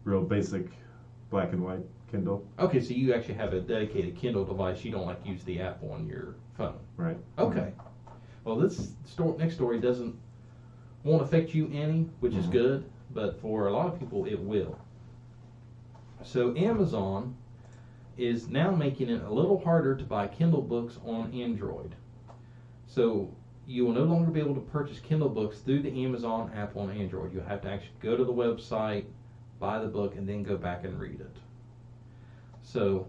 [0.04, 0.66] real basic
[1.30, 2.46] black and white Kindle.
[2.58, 4.84] Okay, so you actually have a dedicated Kindle device.
[4.84, 6.74] You don't like use the app on your phone.
[6.96, 7.18] Right.
[7.38, 7.72] Okay.
[8.44, 10.18] Well, this sto- next story doesn't
[11.04, 12.52] won't affect you any, which is Mhm.
[12.52, 14.76] good, but for a lot of people it will.
[16.22, 17.34] So Amazon
[18.16, 21.94] is now making it a little harder to buy Kindle books on Android.
[22.86, 23.34] So
[23.66, 26.90] you will no longer be able to purchase Kindle books through the Amazon app on
[26.90, 27.32] Android.
[27.32, 29.04] You have to actually go to the website,
[29.58, 31.36] buy the book, and then go back and read it.
[32.62, 33.06] So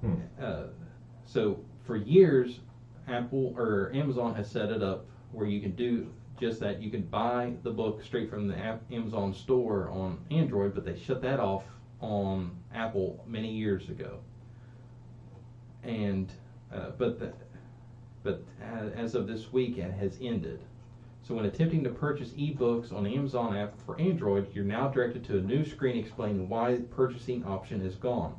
[0.00, 0.14] Hmm.
[0.40, 0.64] uh,
[1.24, 2.60] so for years,
[3.08, 6.06] Apple or Amazon has set it up where you can do
[6.38, 6.80] just that.
[6.80, 10.96] You can buy the book straight from the app, Amazon store on Android, but they
[10.96, 11.64] shut that off
[12.00, 14.18] on Apple many years ago.
[15.82, 16.32] And
[16.72, 17.32] uh, but the,
[18.22, 18.44] but
[18.96, 20.60] as of this week, it has ended.
[21.22, 25.24] So when attempting to purchase ebooks on the Amazon app for Android, you're now directed
[25.24, 28.34] to a new screen explaining why the purchasing option is gone.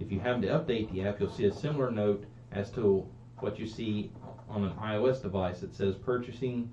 [0.00, 3.06] If you happen to update the app, you'll see a similar note as to
[3.38, 4.10] what you see
[4.48, 6.70] on an iOS device that says purchasing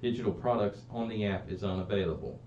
[0.00, 2.40] digital products on the app is unavailable.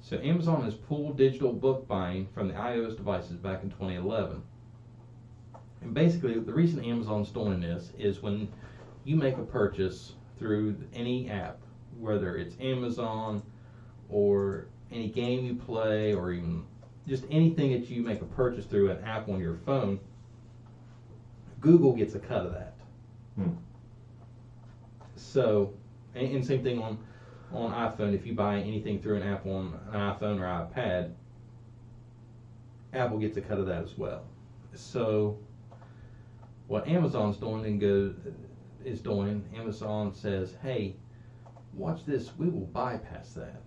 [0.00, 4.42] So Amazon has pulled digital book buying from the iOS devices back in 2011.
[5.82, 8.48] And basically, the reason Amazon's doing this is when
[9.04, 11.58] you make a purchase through any app,
[11.98, 13.42] whether it's Amazon
[14.08, 16.64] or any game you play or even
[17.06, 20.00] just anything that you make a purchase through an app on your phone,
[21.60, 22.74] Google gets a cut of that.
[23.36, 23.52] Hmm.
[25.14, 25.74] So,
[26.14, 26.98] and, and same thing on
[27.52, 28.14] on iPhone.
[28.14, 31.12] If you buy anything through an app on an iPhone or iPad,
[32.92, 34.24] Apple gets a cut of that as well.
[34.74, 35.38] So,
[36.66, 38.14] what Amazon's doing and go
[38.84, 40.96] is doing, Amazon says, "Hey,
[41.74, 42.36] watch this.
[42.38, 43.62] We will bypass that."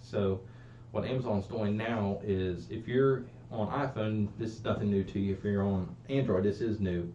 [0.00, 0.40] So,
[0.90, 5.34] what Amazon's doing now is, if you're on iPhone, this is nothing new to you.
[5.34, 7.12] If you're on Android, this is new.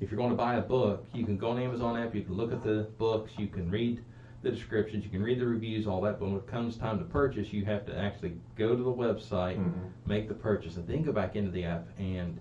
[0.00, 2.34] If you're going to buy a book, you can go on Amazon app, you can
[2.34, 4.02] look at the books, you can read
[4.42, 6.20] the descriptions, you can read the reviews, all that.
[6.20, 9.58] But when it comes time to purchase, you have to actually go to the website,
[9.58, 9.90] Mhm.
[10.06, 12.38] make the purchase, and then go back into the app and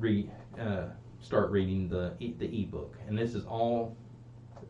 [0.00, 0.86] re uh,
[1.20, 2.96] start reading the e- the ebook.
[3.08, 3.96] And this is all,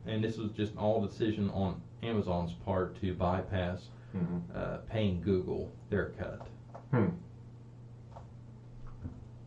[0.06, 4.42] and this was just all decision on Amazon's part to bypass Mhm.
[4.54, 6.46] uh, paying Google their cut.
[6.90, 7.06] Hmm.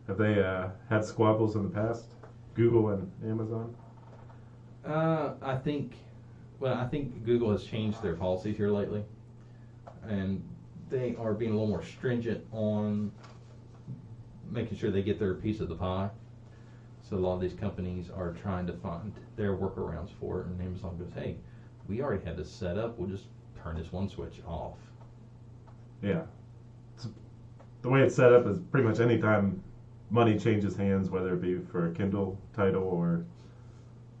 [0.06, 2.06] Have they uh, had squabbles in the past?
[2.54, 3.74] Google and Amazon?
[4.84, 5.96] Uh, I think,
[6.60, 9.04] well, I think Google has changed their policies here lately,
[10.06, 10.42] and
[10.90, 13.12] they are being a little more stringent on
[14.50, 16.10] making sure they get their piece of the pie.
[17.02, 20.60] So a lot of these companies are trying to find their workarounds for it, and
[20.60, 21.36] Amazon goes, "Hey,
[21.86, 22.98] we already had this set up.
[22.98, 23.26] We'll just
[23.62, 24.76] turn this one switch off."
[26.02, 26.22] Yeah.
[26.96, 27.08] It's,
[27.82, 29.62] the way it's set up is pretty much any time
[30.10, 33.24] money changes hands, whether it be for a Kindle title or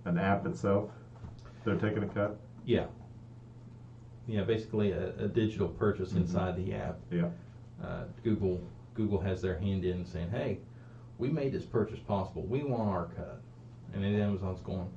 [0.04, 0.90] an app itself,
[1.68, 2.38] they're taking a cut.
[2.64, 2.86] Yeah.
[4.26, 6.18] Yeah, basically a, a digital purchase Mhm.
[6.18, 6.98] inside the app.
[7.10, 7.30] Yeah.
[7.82, 8.60] Uh, Google
[8.94, 10.58] Google has their hand in saying, "Hey,
[11.18, 12.42] we made this purchase possible.
[12.42, 13.40] We want our cut,"
[13.94, 14.88] and then Amazon's going,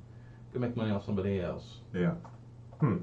[0.52, 1.78] "Go make money off somebody else.
[1.94, 2.14] Yeah.
[2.80, 2.98] Hmm.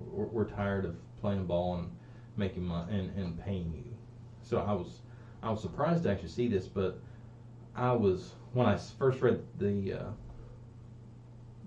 [0.00, 1.90] We're, we're tired of playing ball and
[2.36, 3.96] making money and, and paying you."
[4.42, 5.00] So I was
[5.42, 6.98] I was surprised to actually see this, but
[7.74, 10.04] I was when I first read the uh,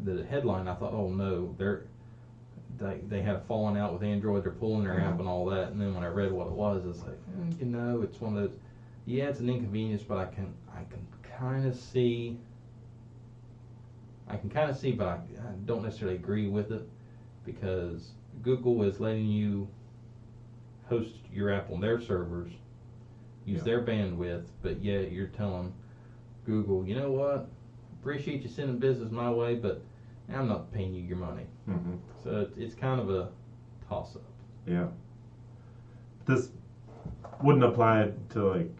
[0.03, 1.83] the headline, I thought, "Oh no, they're."
[2.77, 4.43] They, they had a falling out with Android.
[4.43, 5.71] They're pulling their app and all that.
[5.71, 8.35] And then when I read what it was, it's like, eh, you know, it's one
[8.37, 8.57] of those.
[9.05, 12.37] Yeah, it's an inconvenience, but I can I can kind of see.
[14.27, 16.85] I can kind of see, but I, I don't necessarily agree with it
[17.45, 18.11] because
[18.43, 19.67] Google is letting you
[20.83, 22.51] host your app on their servers,
[23.45, 23.63] use Yeah.
[23.63, 25.71] their bandwidth, but yet you're telling
[26.45, 27.49] Google, you know what?
[28.07, 29.81] Appreciate you sending business my way, but
[30.33, 31.43] I'm not paying you your money.
[31.65, 33.27] hmm So it, it's kind of a
[33.89, 34.21] toss up.
[34.65, 34.87] Yeah.
[36.25, 36.51] This
[37.43, 38.71] wouldn't apply to like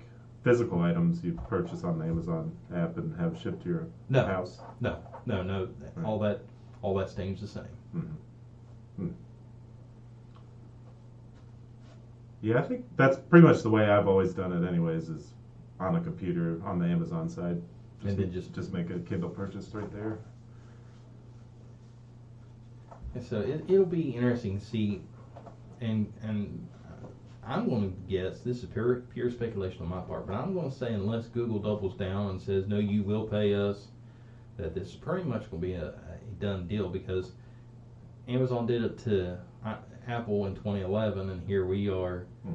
[0.45, 4.25] physical items you purchase on the Amazon app and have shipped to your No.
[4.25, 4.61] house.
[4.79, 5.67] No, no, no.
[5.97, 6.05] Right.
[6.05, 6.39] All that,
[6.81, 7.63] all that stays the same.
[7.93, 8.05] Mhm.
[8.95, 9.07] Hmm.
[12.39, 14.65] Yeah, I think that's pretty much the way I've always done it.
[14.65, 15.33] Anyways, is
[15.81, 17.61] on a computer on the Amazon side.
[18.03, 20.19] And then just- just make a Kindle purchase right there.
[23.15, 25.01] And so it, it'll be interesting to see,
[25.81, 26.67] and and
[27.45, 30.69] I'm going to guess this is pure pure speculation on my part, but I'm going
[30.69, 33.87] to say unless Google doubles down and says no, you will pay us,
[34.57, 37.31] that this is pretty much going to be a, a done deal because
[38.27, 39.75] Amazon did it to uh,
[40.07, 42.51] Apple in 2011, and here we are hmm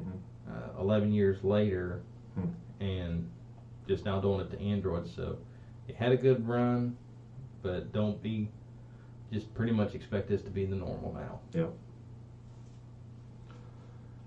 [0.48, 2.02] uh, 11 years later,
[2.34, 2.48] Hmm.
[2.80, 3.28] and
[3.86, 5.08] just now doing it to Android.
[5.08, 5.38] So
[5.88, 6.96] it had a good run,
[7.62, 8.48] but don't be
[9.32, 11.40] just pretty much expect this to be the normal now.
[11.52, 11.66] Yeah.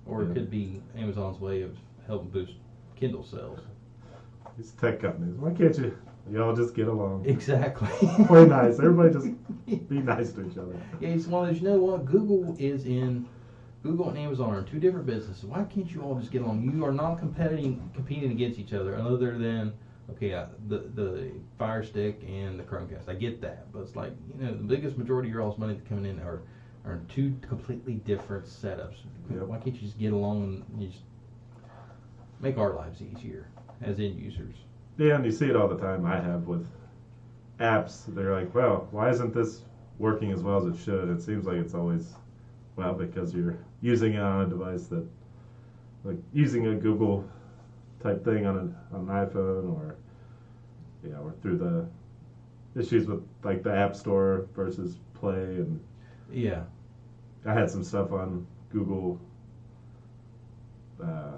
[0.05, 0.33] Or it Yeah.
[0.33, 1.75] could be Amazon's way of
[2.07, 2.53] helping boost
[2.95, 3.59] Kindle sales.
[4.57, 5.97] These tech companies, why can't you
[6.31, 7.25] y'all just get along?
[7.25, 7.87] Exactly.
[8.25, 8.79] Play nice.
[8.79, 9.27] Everybody just
[9.89, 10.75] be nice to each other.
[11.01, 11.61] Yeah, it's one of those.
[11.61, 12.05] You know what?
[12.05, 13.27] Google is in.
[13.85, 15.43] Google and Amazon are two different businesses.
[15.43, 16.63] Why can't you all just get along?
[16.63, 19.73] You are not competing competing against each other, other than
[20.09, 23.07] okay, I, the the Fire Stick and the Chromecast.
[23.07, 25.79] I get that, but it's like you know the biggest majority of your all's money
[25.87, 26.41] coming in are
[26.83, 28.97] are two completely different setups.
[29.29, 29.43] Yep.
[29.43, 31.03] Why can't you just get along and just
[32.39, 33.49] make our lives easier
[33.83, 34.55] as end users?
[34.97, 36.05] Yeah, and you see it all the time.
[36.05, 36.67] I have with
[37.59, 38.03] apps.
[38.07, 39.61] They're like, well, why isn't this
[39.99, 41.09] working as well as it should?
[41.09, 42.13] It seems like it's always,
[42.75, 45.05] well, because you're using it on a device that,
[46.03, 47.27] like using a Google
[47.99, 49.95] type thing on, a, on an iPhone or,
[51.03, 51.85] you know, or through the
[52.79, 55.57] issues with like the App Store versus Play.
[55.59, 55.79] And
[56.31, 56.63] Yeah,
[57.45, 59.19] I had some stuff on Google
[61.01, 61.37] uh,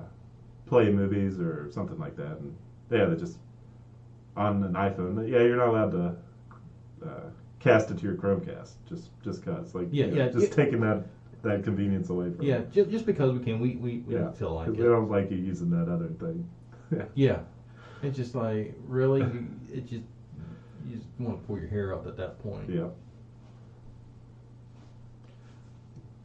[0.66, 2.40] Play movies or something like that.
[2.40, 2.54] And
[2.90, 3.40] yeah, they just
[4.36, 5.28] on an iPhone.
[5.30, 6.16] Yeah, you're not allowed to
[7.06, 8.74] uh, cast it to your Chromecast.
[8.88, 10.56] Just just cause like Yeah, you know, yeah, just yeah.
[10.56, 11.06] taking that
[11.44, 12.62] that convenience away from yeah.
[12.72, 14.22] Just, just because we can, we we, we yeah.
[14.22, 14.78] don't feel like it.
[14.78, 16.48] they don't like you using that other thing.
[16.92, 17.04] yeah.
[17.16, 17.40] Yeah,
[18.02, 19.22] it's just like really,
[19.72, 20.04] it just
[20.88, 22.70] you just want to pull your hair up at that point.
[22.70, 22.88] Yeah.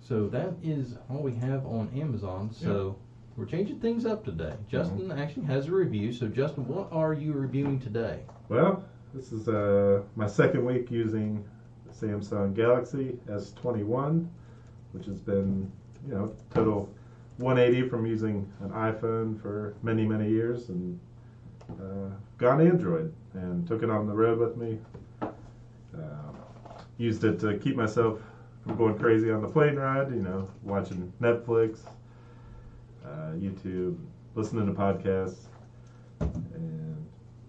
[0.00, 2.50] So that is all we have on Amazon.
[2.52, 2.96] So
[3.36, 4.38] we're changing things up Mm-hmm.
[4.38, 4.56] today.
[4.68, 6.12] Justin actually has a review.
[6.12, 8.20] So Justin, what are you reviewing today?
[8.48, 11.44] Well, this is uh, my second week using
[11.92, 14.26] Samsung Galaxy S21,
[14.92, 15.70] which has been,
[16.06, 16.88] you know, total
[17.38, 20.98] 180 from using an iPhone for many, many years and
[21.80, 24.78] uh, gone Android and took it on the road with me.
[25.22, 26.36] Um,
[26.98, 28.20] used it to keep myself
[28.64, 31.80] from going crazy on the plane ride, you know, watching Netflix,
[33.04, 33.96] uh, YouTube,
[34.34, 35.46] listening to podcasts,
[36.20, 37.06] and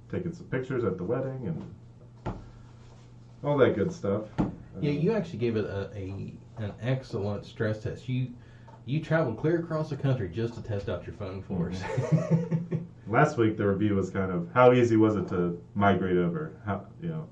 [0.09, 2.35] taking some pictures at the wedding and
[3.43, 4.23] all that good stuff.
[4.39, 4.45] Yeah,
[4.91, 8.07] Um, you actually gave it a, a an excellent stress test.
[8.07, 8.29] You
[8.85, 11.81] you traveled clear across the country just to test out your phone for us.
[13.07, 16.53] Last week the review was kind of how easy was it to migrate over?
[16.65, 17.27] How you know,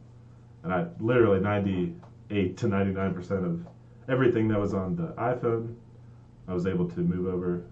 [0.63, 3.65] and I literally 98 to 99 percent of
[4.07, 5.75] everything that was on the iPhone,
[6.47, 7.63] I was able to move over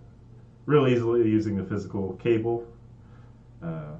[0.69, 2.63] real easily using the physical cable,
[3.63, 3.93] uh,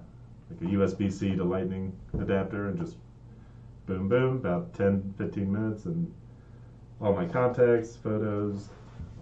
[0.51, 2.95] like a USB-C to Lightning adapter, and just
[3.87, 6.13] boom, boom, about 10, 15 minutes, and
[7.01, 8.69] all my contacts, photos,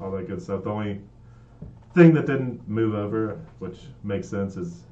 [0.02, 0.64] all that good stuff.
[0.64, 1.02] The only
[1.94, 4.84] thing that didn't move over, which makes sense, is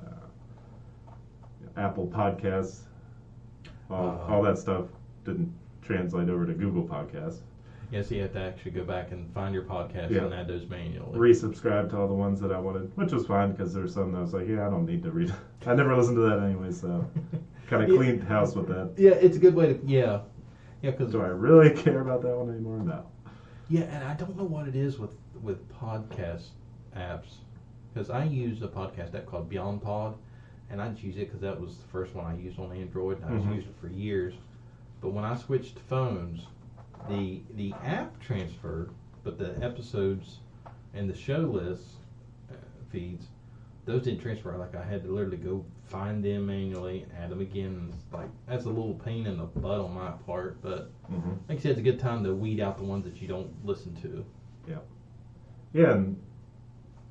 [0.00, 0.10] uh,
[1.76, 2.80] Apple Podcasts,
[3.90, 4.86] all, Uh, all that stuff
[5.24, 5.52] didn't
[5.82, 7.40] translate over to Google Podcasts.
[7.90, 10.24] Yes, you have to actually go back and find your podcast Yeah.
[10.24, 11.18] and add those manually.
[11.18, 14.18] Resubscribe to all the ones that I wanted, which was fine because there's some that
[14.18, 15.32] I was like, yeah, I don't need to read.
[15.66, 17.08] I never listened to that anyway, so
[17.66, 17.96] kind of Yeah.
[17.96, 18.90] cleaned house with that.
[18.98, 20.20] yeah, it's a good way to yeah,
[20.82, 22.78] yeah, because Do I really care about that one anymore?
[22.78, 23.06] No.
[23.68, 26.48] yeah, and I don't know what it is with with podcast
[26.96, 27.36] apps
[27.92, 30.14] because I use a podcast app called BeyondPod,
[30.70, 33.18] and I just use it because that was the first one I used on Android,
[33.18, 33.42] and I Mhm.
[33.44, 34.34] have used it for years.
[35.00, 36.46] But when I switched phones,
[37.08, 38.90] the the app transferred,
[39.22, 40.40] but the episodes
[40.94, 41.98] and the show list
[42.50, 42.54] uh,
[42.90, 43.28] feeds
[43.88, 44.56] those didn't transfer.
[44.56, 47.92] Like I had to literally go find them manually, add them again.
[48.12, 51.62] Like that's a little pain in the butt on my part, but hmm like I
[51.62, 54.24] said, it's a good time to weed out the ones that you don't listen to.
[54.68, 54.76] Yeah,
[55.72, 55.92] yeah.
[55.92, 56.20] and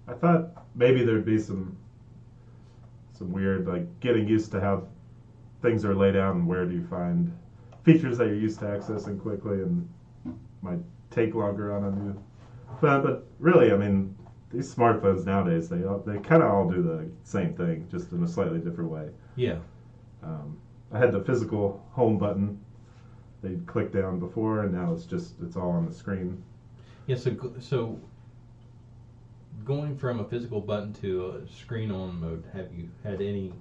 [0.08, 1.78] I thought maybe there'd be some
[3.14, 4.88] some weird like getting used to how
[5.62, 7.32] things are laid out and where do you find
[7.84, 9.90] features that you're used to accessing quickly and
[10.62, 10.80] might
[11.12, 12.24] take longer on a new
[12.82, 13.04] phone.
[13.04, 14.16] But really, I mean,
[14.52, 18.24] these smartphones nowadays they all, they kind of all do the same thing, just in
[18.24, 19.10] a slightly different way.
[19.36, 19.60] Yeah.
[20.24, 20.58] Um,
[20.92, 22.60] I had the physical home button.
[23.44, 26.42] They'd click down before, and now it's just it's all on the screen.
[27.06, 27.18] Yeah.
[27.18, 28.00] So so
[29.66, 33.54] going from a physical button to a screen on mode, have you had any?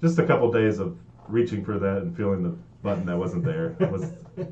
[0.00, 0.96] just a couple days of
[1.28, 4.10] reaching for that and feeling the button that wasn't there was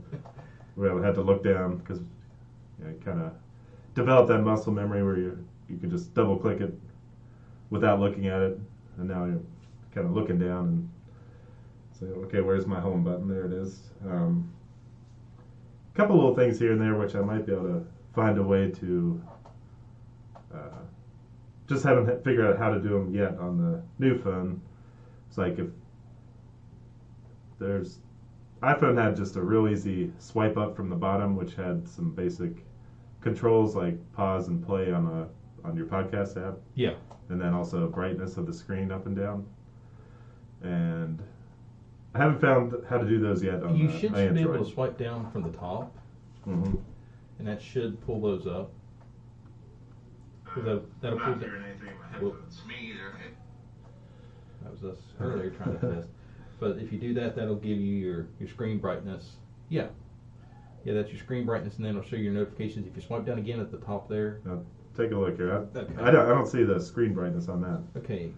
[0.76, 2.00] well, I had to look down because
[2.78, 3.32] you know, kind of
[3.98, 6.72] develop that muscle memory where you you can just double click it
[7.68, 8.58] without looking at it,
[8.96, 9.42] and now you're
[9.94, 10.90] kind of looking down and
[11.92, 13.28] say, okay, where's my home button?
[13.28, 13.90] There it is.
[14.06, 14.50] Um,
[15.92, 18.42] a couple little things here and there which I might be able to find a
[18.42, 19.22] way to.
[20.54, 20.78] Uh,
[21.68, 24.62] just haven't figured out how to do them yet on the new phone.
[25.28, 25.66] It's like if
[27.58, 27.98] there's
[28.62, 32.64] iPhone had just a real easy swipe up from the bottom, which had some basic
[33.20, 35.28] controls like pause and play on a
[35.68, 36.94] on your podcast app, Yeah.
[37.28, 39.44] and then also brightness of the screen up and down.
[40.62, 41.20] And
[42.14, 44.70] I haven't found how to do those yet on You the should be able to
[44.70, 45.96] swipe down from the top,
[46.44, 46.74] hmm
[47.38, 48.70] and that should pull those up.
[50.44, 51.26] 'Cause that, that'll pull.
[51.26, 52.62] I'm not the- hearing anything in my headphones.
[52.66, 53.12] Me either.
[54.62, 56.08] That was us earlier trying to test.
[56.58, 59.36] But if you do that, that'll give you your, your screen brightness.
[59.68, 59.88] Yeah.
[60.84, 62.86] Yeah, that's your screen brightness, and then it'll show your notifications.
[62.86, 64.60] If you swipe down again at the top there, Now,
[64.96, 65.52] take a look here.
[65.74, 65.94] I, Okay.
[66.00, 67.80] I, don't, I don't see the screen brightness on that.
[68.00, 68.32] okay.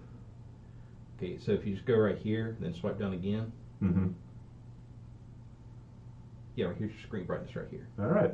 [1.18, 3.52] Okay, so if you just go right here, then swipe down again.
[3.80, 4.08] hmm
[6.56, 7.86] Yeah, right here's your screen brightness right here.
[7.98, 8.32] All right.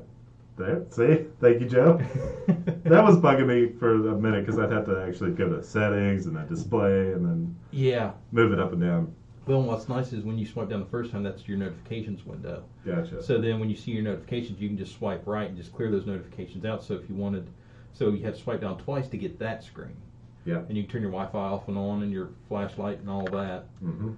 [0.57, 0.85] There.
[0.91, 1.27] See?
[1.41, 1.99] Thank you, Joe.
[2.85, 6.27] that was bugging me for a minute because I'd have to actually go to settings
[6.27, 8.13] and then display and then Yeah.
[8.33, 9.15] move it up and down.
[9.47, 12.65] Well, what's nice is when you swipe down the first time, that's your notifications window.
[12.85, 13.23] Gotcha.
[13.23, 15.91] So then when you see your notifications, you can just swipe right and just clear
[15.91, 16.83] those notifications out.
[16.83, 17.49] So if you wanted,
[17.93, 19.97] so you have to swipe down twice to get that screen.
[20.45, 20.59] Yeah.
[20.69, 23.67] And you can turn your Wi-Fi off and on and your flashlight and all that.
[23.83, 24.13] Mm-hmm.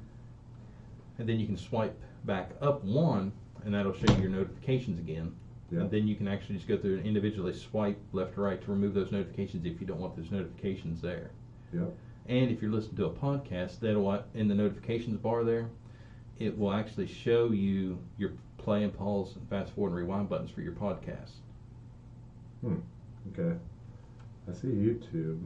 [1.19, 3.33] And then you can swipe back up one
[3.65, 5.35] and that'll show you your notifications again.
[5.71, 5.81] Yeah.
[5.81, 8.71] And then you can actually just go through and individually swipe left to right to
[8.71, 11.33] remove those notifications if you don't want those notifications there.
[11.75, 11.95] Yep.
[12.29, 15.71] And if you're listening to a podcast, that'll in the notifications bar there,
[16.39, 20.51] it will actually show you your play and pause and fast forward and rewind buttons
[20.51, 21.33] for your podcast.
[22.61, 22.77] Hmm.
[23.33, 23.57] Okay.
[24.49, 25.41] I see YouTube.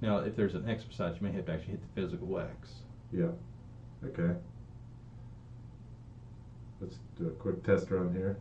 [0.00, 2.74] Now, if there's an X beside, you may have to actually hit the physical X.
[3.12, 3.30] Yeah.
[4.04, 4.34] Okay.
[6.80, 8.36] Let's do a quick test run here.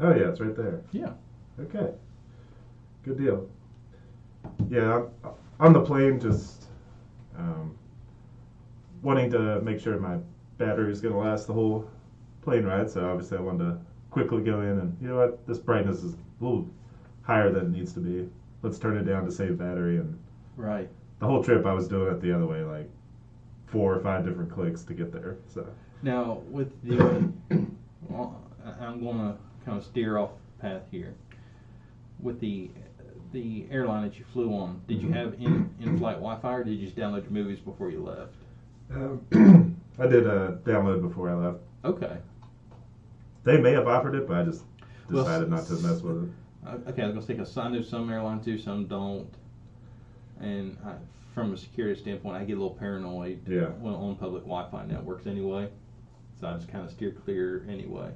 [0.00, 0.82] Oh yeah, it's right there.
[0.92, 1.12] Yeah.
[1.60, 1.92] Okay.
[3.04, 3.48] Good deal.
[4.68, 6.66] Yeah, I'm on the plane, just
[7.38, 7.76] um,
[9.02, 10.18] wanting to make sure my
[10.58, 11.88] battery is going to last the whole
[12.42, 12.90] plane ride.
[12.90, 13.78] So obviously, I wanted to
[14.10, 16.68] quickly go in and you know what, this brightness is a little
[17.22, 18.28] higher than it needs to be.
[18.62, 19.98] Let's turn it down to save battery.
[19.98, 20.18] And
[20.56, 20.88] Right.
[21.18, 22.88] the whole trip, I was doing it the other way, like
[23.66, 25.36] four or five different clicks to get there.
[25.48, 25.66] So
[26.02, 27.32] Now, with the,
[28.08, 28.40] well,
[28.80, 31.14] I'm going to kind of steer off the path here.
[32.20, 32.70] With the
[33.32, 35.14] the airline that you flew on, did you Mhm.
[35.14, 38.34] have in in flight Wi-Fi, or did you just download your movies before you left?
[38.92, 39.20] um,
[39.98, 41.58] I did a download before I left.
[41.84, 42.18] Okay.
[43.42, 44.64] They may have offered it, but I just
[45.10, 46.30] Well, decided not to mess with it.
[46.66, 49.26] Uh, Okay, I was gonna say, 'cause I know some airlines do, some don't.
[50.40, 50.94] And I,
[51.34, 53.70] from a security standpoint, I get a little paranoid Yeah.
[53.80, 55.68] when on public Wi-Fi networks anyway.
[56.40, 58.12] So I just kind of steer clear anyway.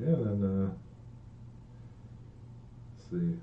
[0.00, 0.70] Yeah, and then, uh,
[3.10, 3.38] see.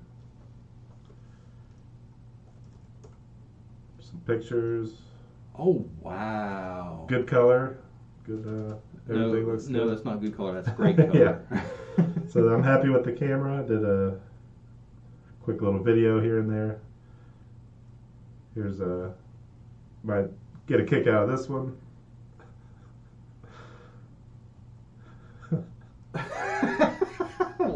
[4.00, 4.92] Some pictures.
[5.58, 7.06] Oh, wow.
[7.08, 7.78] Good color.
[8.24, 8.76] Good, uh,
[9.08, 10.60] everything no, looks No, that's not good color.
[10.60, 11.44] That's great color.
[11.48, 12.06] yeah.
[12.28, 13.64] so I'm happy with the camera.
[13.66, 14.18] Did a
[15.42, 16.80] quick little video here and there.
[18.54, 19.14] Here's a,
[20.04, 20.26] might
[20.66, 21.76] get a kick out of this one.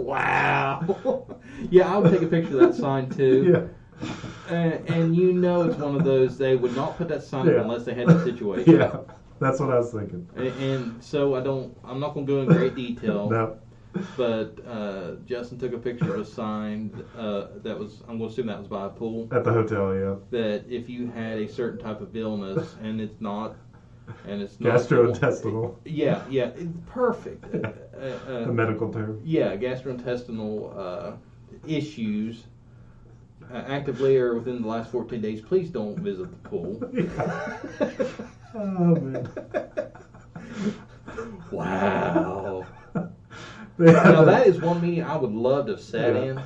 [0.06, 1.26] Wow.
[1.70, 3.52] yeah, I would take a picture of that sign too.
[3.52, 4.08] yeah.
[4.54, 7.54] And, and you know it's one of those they would not put that sign Yeah.
[7.54, 8.74] up unless they had the situation.
[8.80, 8.98] Yeah.
[9.38, 10.26] That's what I was thinking.
[10.36, 11.76] And, and so I don't.
[11.84, 13.28] I'm not going to go in great detail.
[13.28, 13.58] No.
[14.16, 18.00] But uh, Justin took a picture of a sign uh, that was.
[18.08, 19.28] I'm going to assume that was by a pool.
[19.32, 20.14] At the hotel, yeah.
[20.30, 23.56] That if you had a certain type of illness and it's not,
[24.26, 25.76] and it's not Gastrointestinal.
[25.84, 26.50] Yeah, yeah,
[26.86, 27.44] perfect.
[27.96, 29.18] Uh, uh, A medical term.
[29.24, 31.12] yeah, gastrointestinal uh,
[31.66, 32.44] issues.
[33.50, 36.78] Uh, actively or within the last 14 days, please don't visit the pool.
[36.92, 38.28] Yeah.
[38.54, 39.28] Oh man.
[41.50, 42.66] wow.
[43.78, 46.22] Now that is one meeting I would love to have sat Yeah.
[46.22, 46.42] in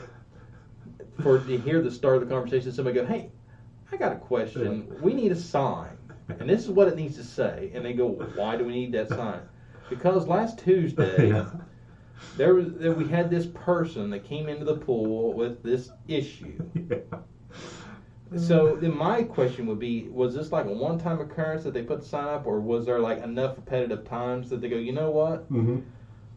[1.23, 2.73] for to hear the start of the conversation.
[2.73, 3.31] Somebody go, "Hey,
[3.93, 4.93] I got a question.
[5.01, 5.97] We need a sign,
[6.39, 8.93] and this is what it needs to say." And they go, "Why do we need
[8.93, 9.41] that sign?"
[9.89, 11.51] Because last Tuesday yeah.
[12.37, 16.63] there was there, we had this person that came into the pool with this issue.
[16.91, 16.99] yeah.
[18.39, 22.01] So then my question would be: Was this like a one-time occurrence that they put
[22.01, 25.11] the sign up, or was there like enough repetitive times that they go, "You know
[25.11, 25.41] what?
[25.49, 25.81] hmm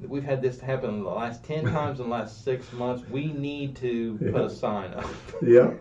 [0.07, 3.07] We've had this happen the last 10 times in the last six months.
[3.09, 5.09] We need to put a sign up.
[5.41, 5.71] Yeah.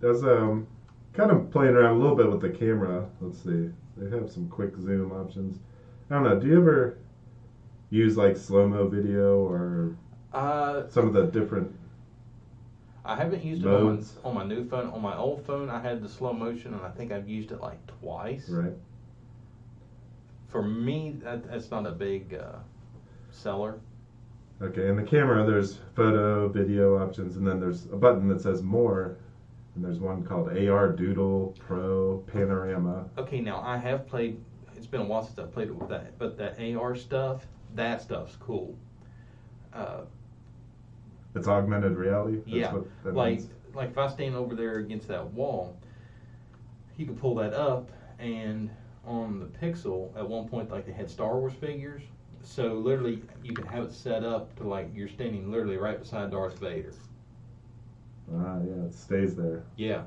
[0.00, 0.66] Was um,
[1.12, 3.06] kind of playing around a little bit with the camera.
[3.20, 3.70] Let's see.
[3.96, 5.60] They have some quick zoom options.
[6.10, 6.40] I don't know.
[6.40, 6.98] Do you ever
[7.90, 9.96] use like slow mo video or
[10.32, 11.78] uh, some of the different?
[13.04, 14.16] I haven't used it on Modes.
[14.22, 14.90] my, on my new phone.
[14.90, 17.60] On my old phone, I had the slow motion, and I think I've used it
[17.60, 18.48] like twice.
[18.48, 18.72] Right.
[20.48, 22.58] For me, that, that's not a big uh,
[23.30, 23.80] seller.
[24.62, 24.88] Okay.
[24.88, 29.16] In the camera, there's photo, video options, and then there's a button that says more.
[29.74, 33.06] And there's one called AR Doodle Pro Panorama.
[33.16, 34.38] Okay, now I have played.
[34.76, 38.02] It's been a while since I've played it with that, but that AR stuff, that
[38.02, 38.76] stuff's cool.
[39.72, 40.02] Uh,
[41.34, 42.36] It's augmented reality.
[42.38, 43.50] That's Yeah, what that like means.
[43.74, 45.78] like if I stand over there against that wall,
[46.98, 48.68] you can pull that up, and
[49.06, 52.02] on the Pixel, at one point, like they had Star Wars figures.
[52.42, 56.30] So literally, you can have it set up to like you're standing literally right beside
[56.30, 56.92] Darth Vader.
[58.34, 59.64] Ah, yeah, it stays there.
[59.76, 60.02] Yeah,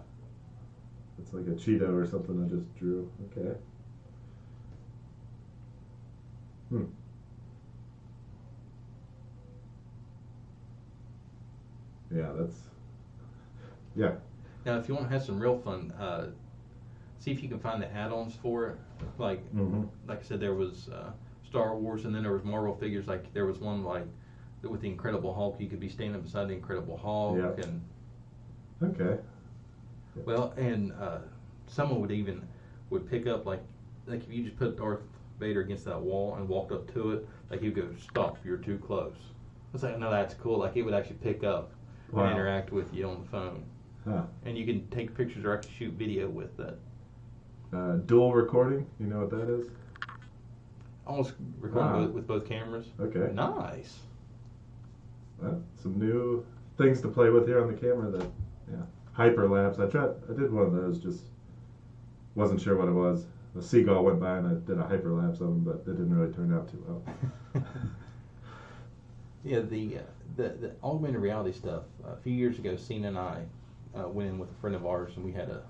[1.19, 3.09] It's like a Cheeto or something I just drew.
[3.31, 3.57] Okay.
[6.69, 6.83] Hmm.
[12.15, 12.55] Yeah, that's.
[13.95, 14.15] Yeah.
[14.65, 16.27] Now, if you want to have some real fun, uh,
[17.19, 18.77] see if you can find the add-ons for it.
[19.17, 19.83] Like, Mm-hmm.
[20.07, 21.11] like I said, there was uh,
[21.45, 23.07] Star Wars, and then there was Marvel figures.
[23.07, 24.05] Like there was one like
[24.63, 25.57] with the Incredible Hulk.
[25.59, 27.63] You could be standing beside the Incredible Hulk, Yeah.
[27.65, 27.81] and
[28.83, 29.19] Okay.
[30.25, 31.19] Well, and uh,
[31.67, 32.41] someone would even
[32.89, 33.61] would pick up like
[34.07, 35.01] like if you just put Darth
[35.39, 38.37] Vader against that wall and walked up to it, like he would go, "Stop!
[38.43, 41.71] You're too close." I was like, "No, that's cool." Like it would actually pick up
[42.11, 42.23] Wow.
[42.25, 43.63] and interact with you on the phone,
[44.05, 44.23] Huh.
[44.45, 46.77] and you can take pictures or actually shoot video with that.
[47.73, 48.85] Uh, dual recording.
[48.99, 49.67] You know what that is?
[51.07, 52.05] Almost recording Wow.
[52.05, 52.87] both, with both cameras.
[52.99, 53.31] Okay.
[53.33, 53.99] Nice.
[55.41, 56.45] Well, some new
[56.77, 58.09] things to play with here on the camera.
[58.09, 58.27] That
[58.71, 58.77] yeah,
[59.17, 59.79] hyperlapse.
[59.79, 60.11] I tried.
[60.29, 60.97] I did one of those.
[60.99, 61.25] Just
[62.35, 63.27] wasn't sure what it was.
[63.57, 66.33] A seagull went by and I did a hyperlapse of him, but it didn't really
[66.33, 67.63] turn out too well.
[69.43, 70.01] Yeah, the, uh,
[70.37, 71.83] the the augmented reality stuff.
[72.03, 73.43] a few years ago, Cena and I
[73.95, 75.61] uh, went in with a friend of ours, and we had a,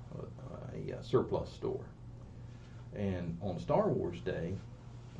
[0.74, 1.84] a, a surplus store.
[2.96, 4.54] And on Star Wars Day,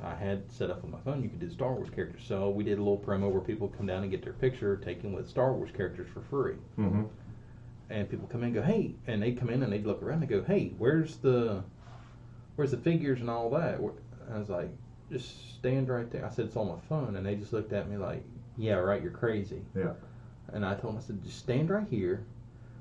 [0.02, 1.22] I had set up on my phone.
[1.22, 3.86] You could do Star Wars characters, so we did a little promo where people come
[3.86, 6.56] down and get their picture taken with Star Wars characters for free.
[6.78, 7.04] Mm-hmm.
[7.88, 10.20] And people come in and go, hey, and they come in and they look around
[10.20, 11.62] and go, hey, where's the,
[12.56, 13.80] where's the figures and all that?
[14.32, 14.70] I was like,
[15.10, 16.26] just stand right there.
[16.26, 18.22] I said it's on my phone, and they just looked at me like,
[18.58, 19.62] yeah, right, you're crazy.
[19.74, 19.92] Yeah.
[20.52, 22.24] And I told them, I said, just stand right here.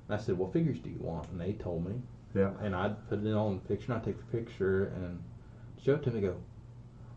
[0.10, 1.30] And I said, what figures do you want?
[1.30, 1.94] And they told me,
[2.34, 2.52] Yeah.
[2.62, 5.22] and I'd put it on the picture, and I'd take the picture and
[5.84, 6.22] show it to them.
[6.22, 6.36] They go,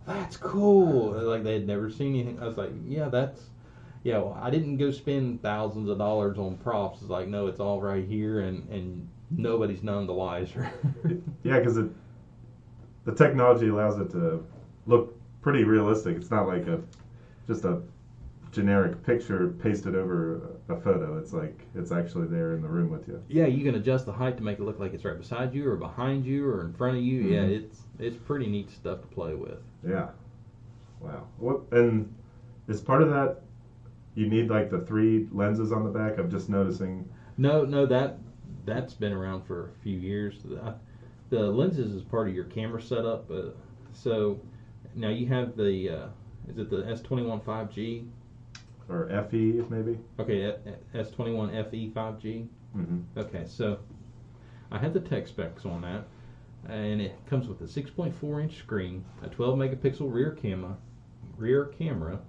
[0.08, 1.12] that's cool.
[1.12, 2.40] Like they had never seen anything.
[2.40, 3.42] I was like, yeah, that's,
[4.04, 4.18] yeah.
[4.18, 7.00] Well, I didn't go spend thousands of dollars on props.
[7.02, 10.70] It's like, no, it's all right here, and and nobody's none the wiser.
[11.44, 11.88] Yeah, because it
[13.04, 14.44] the technology allows it to
[14.86, 16.16] look pretty realistic.
[16.16, 16.80] It's not like a
[17.46, 17.80] just a
[18.50, 21.18] generic picture pasted over a photo.
[21.18, 23.22] It's like it's actually there in the room with you.
[23.28, 25.68] Yeah, you can adjust the height to make it look like it's right beside you
[25.68, 27.20] or behind you or in front of you.
[27.22, 27.50] Yeah, Mhm.
[27.62, 29.58] it's it's pretty neat stuff to play with.
[29.86, 30.08] Yeah.
[31.00, 31.26] Wow.
[31.38, 32.14] What and
[32.68, 33.42] is part of that
[34.14, 36.18] you need like the three lenses on the back?
[36.18, 37.08] I'm just noticing.
[37.36, 38.18] No, no, that
[38.64, 40.40] that's been around for a few years.
[40.44, 40.74] The,
[41.30, 43.30] the lenses is part of your camera setup.
[43.30, 43.50] Uh,
[43.92, 44.40] so
[44.94, 46.06] now you have the uh,
[46.48, 48.08] is it the S21 5G?
[48.88, 49.98] Or FE maybe.
[50.18, 50.54] Okay,
[50.94, 52.46] S21 FE 5G.
[52.72, 53.78] hmm Okay, so
[54.70, 56.04] I had the tech specs on that,
[56.66, 60.76] and it comes with a 6.4 inch screen, a 12 megapixel rear camera,
[61.36, 62.20] rear camera,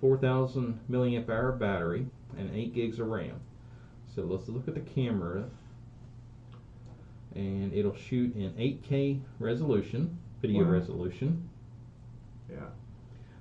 [0.00, 2.06] 4,000 milliamp hour battery,
[2.36, 3.40] and 8 gigs of RAM.
[4.14, 5.44] So let's look at the camera,
[7.34, 10.70] and it'll shoot in 8K resolution, video Wow.
[10.70, 11.48] resolution.
[12.50, 12.68] Yeah.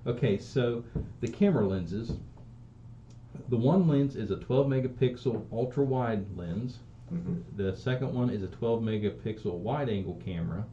[0.05, 0.83] Okay, so
[1.19, 2.17] the camera lenses.
[3.49, 6.79] The one lens is a 12 megapixel ultra wide lens.
[7.11, 10.65] Hmm The second one is a 12 megapixel wide angle camera.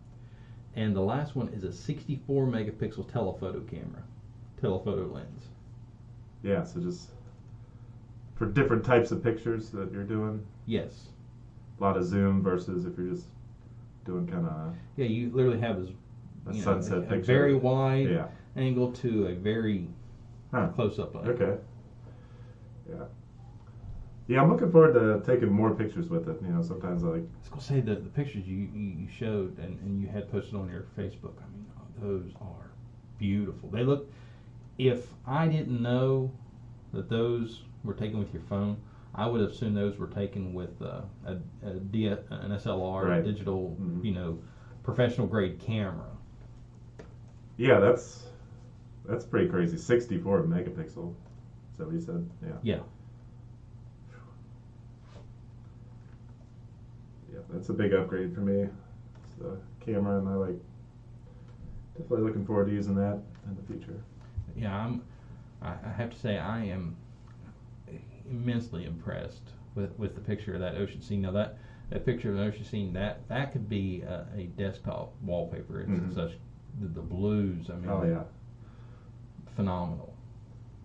[0.76, 4.02] And the last one is a 64 megapixel telephoto camera,
[4.60, 5.48] telephoto lens.
[6.42, 6.62] Yeah.
[6.62, 7.10] So just
[8.36, 11.08] for different types of pictures that you're doing, Yes.
[11.80, 13.26] a lot of zoom versus if you're just
[14.04, 15.90] doing kind of Yeah, you literally have this
[16.46, 17.22] a you know, sunset a, a picture.
[17.22, 18.28] very wide Yeah.
[18.56, 19.88] angle to a very
[20.52, 20.68] Huh.
[20.68, 21.16] close up.
[21.16, 21.56] Okay.
[22.88, 23.04] Yeah.
[24.28, 26.36] Yeah, I'm looking forward to taking more pictures with it.
[26.42, 27.22] You know, sometimes I like.
[27.22, 30.54] I was gonna say the, the pictures you, you, showed and, and you had posted
[30.54, 31.32] on your Facebook.
[31.40, 31.66] I mean,
[31.98, 32.70] those are
[33.18, 33.70] beautiful.
[33.70, 34.12] They look.
[34.76, 36.30] If I didn't know
[36.92, 38.76] that those were taken with your phone,
[39.14, 43.18] I would have assumed those were taken with uh, a, a D, an SLR, Right.
[43.20, 44.04] a digital, Mhm.
[44.04, 44.38] you know,
[44.82, 46.10] professional grade camera.
[47.56, 48.26] Yeah, that's
[49.06, 49.78] that's pretty crazy.
[49.78, 51.14] 64 megapixel.
[51.72, 52.28] Is that what you said?
[52.44, 52.52] Yeah.
[52.62, 52.80] Yeah.
[57.50, 58.68] That's a big upgrade for me.
[59.24, 60.58] It's the camera, and I like
[61.96, 63.18] definitely looking forward to using that
[63.48, 64.00] in the future.
[64.56, 65.02] Yeah, I'm.
[65.60, 66.96] I, have to say I am
[68.30, 69.42] immensely impressed
[69.74, 71.22] with, with the picture of that ocean scene.
[71.22, 71.58] Now that
[71.90, 75.80] that picture of the ocean scene that that could be a, a desktop wallpaper.
[75.80, 76.14] It's Mhm.
[76.14, 76.32] such
[76.80, 77.70] the, the blues.
[77.70, 78.22] I mean, Oh yeah.
[79.56, 80.14] phenomenal.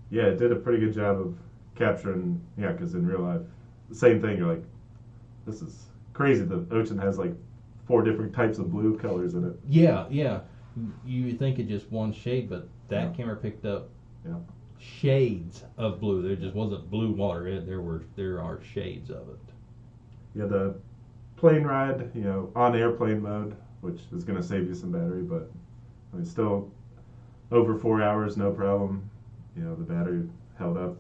[0.10, 1.36] Yeah, it did a pretty good job of
[1.76, 2.42] capturing.
[2.58, 3.42] Yeah, because in real life,
[3.90, 4.38] the same thing.
[4.38, 4.64] You're like,
[5.46, 6.44] this is crazy.
[6.46, 7.34] The ocean has like
[7.86, 9.60] four different types of blue colors in it.
[9.68, 10.42] Yeah, yeah.
[11.06, 13.16] You would think it just one shade, but that Yeah.
[13.16, 13.90] camera picked up
[14.26, 14.38] Yeah.
[14.78, 16.22] shades of blue.
[16.22, 17.48] There just wasn't blue water.
[17.48, 19.54] It, there were there are shades of it.
[20.36, 20.76] Yeah, the
[21.36, 25.22] plane ride, you know, on airplane mode, which is going to save you some battery,
[25.24, 25.52] but
[26.12, 26.72] I mean, still
[27.52, 29.10] over four hours, no problem.
[29.56, 30.24] You know, the battery
[30.58, 30.98] held up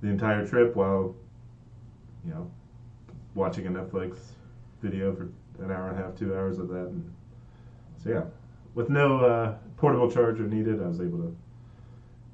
[0.00, 1.14] the entire trip while,
[2.24, 2.50] you know,
[3.38, 4.18] watching a Netflix
[4.82, 5.30] video for
[5.64, 6.88] an hour and a half, two hours of that.
[6.88, 7.14] And
[8.02, 8.24] so, yeah,
[8.74, 11.36] with no uh, portable charger needed, I was able to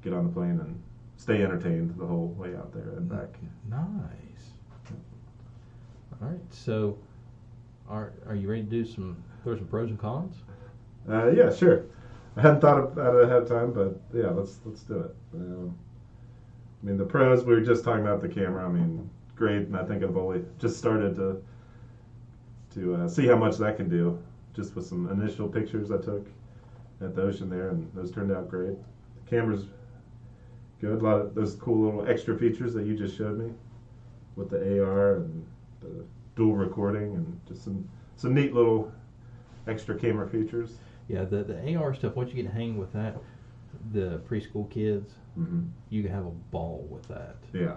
[0.03, 0.81] get on the plane and
[1.17, 3.39] stay entertained the whole way out there and back.
[3.69, 4.53] Nice.
[6.21, 6.97] All right, so
[7.89, 10.35] are are you ready to do some throw some pros and cons?
[11.09, 11.85] Uh, yeah, sure.
[12.37, 15.15] I hadn't thought about it ahead of time, but yeah, let's let's do it.
[15.33, 15.77] Um,
[16.81, 18.65] I mean, the pros we were just talking about the camera.
[18.65, 21.41] I mean, great, and I think I've only just started to
[22.71, 24.17] to uh, see how much that can do.
[24.53, 26.27] Just with some initial pictures I took
[27.01, 28.77] at the ocean there, and those turned out great.
[29.23, 29.65] The camera's
[30.79, 31.01] good.
[31.01, 33.51] A lot of those cool little extra features that you just showed me
[34.35, 35.45] with the AR and
[35.81, 36.05] the
[36.35, 38.91] dual recording, and just some some neat little
[39.67, 40.77] extra camera features.
[41.07, 42.15] Yeah, the the AR stuff.
[42.15, 43.17] Once you get hang with that,
[43.91, 47.35] the preschool kids, hmm you can have a ball with that.
[47.53, 47.75] Yeah.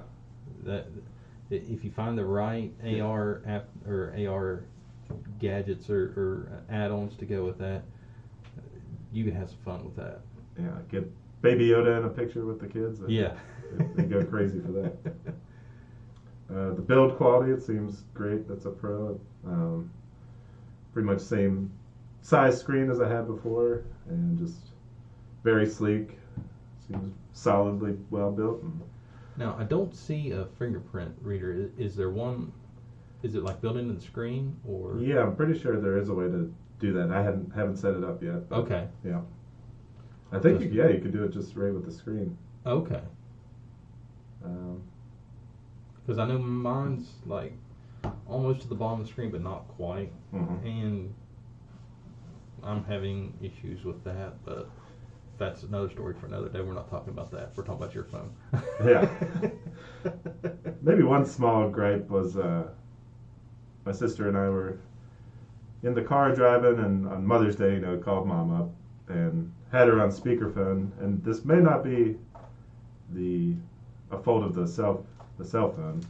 [0.64, 0.86] That
[1.50, 4.64] if you find the right AR app or AR
[5.38, 7.82] gadgets or, or add-ons to go with that,
[9.12, 10.20] you can have some fun with that.
[10.58, 10.70] Yeah.
[10.90, 12.98] Get Baby Yoda in a picture with the kids.
[13.00, 13.34] They- Yeah.
[13.72, 14.96] They, they go crazy for that.
[16.50, 18.48] Uh, the build quality, it seems great.
[18.48, 19.20] That's a pro.
[19.46, 19.90] Um,
[20.92, 21.70] pretty much same
[22.22, 24.56] size screen as I had before, and just
[25.44, 26.18] very sleek.
[26.86, 28.62] Seems solidly well built.
[28.62, 28.80] And
[29.38, 31.52] Now I don't see a fingerprint reader.
[31.54, 32.52] Is, is there one?
[33.22, 34.98] Is it like built into the screen or?
[35.00, 37.10] yeah, I'm pretty sure there is a way to do that.
[37.10, 38.48] I hadn't haven't set it up yet.
[38.48, 38.88] but Okay.
[39.04, 39.20] Yeah.
[40.30, 42.36] I think you, yeah, you could do it just right with the screen.
[42.66, 43.00] Okay.
[44.44, 44.82] Um,
[46.04, 47.54] Because I know mine's like
[48.26, 50.64] almost to the bottom of the screen, but not quite, mhm.
[50.64, 51.14] and
[52.62, 54.44] I'm having issues with that.
[54.44, 54.68] But
[55.38, 56.60] that's another story for another day.
[56.60, 57.52] We're not talking about that.
[57.56, 58.32] We're talking about your phone.
[58.84, 59.08] Yeah.
[60.82, 62.68] Maybe one small gripe was uh,
[63.84, 64.78] my sister and I were
[65.82, 68.70] in the car driving, and on Mother's Day, you know, called mom up
[69.08, 70.90] and had her on speakerphone.
[71.00, 72.16] And this may not be
[73.10, 73.54] the
[74.10, 75.06] a fault of the cell
[75.38, 76.02] the cell phone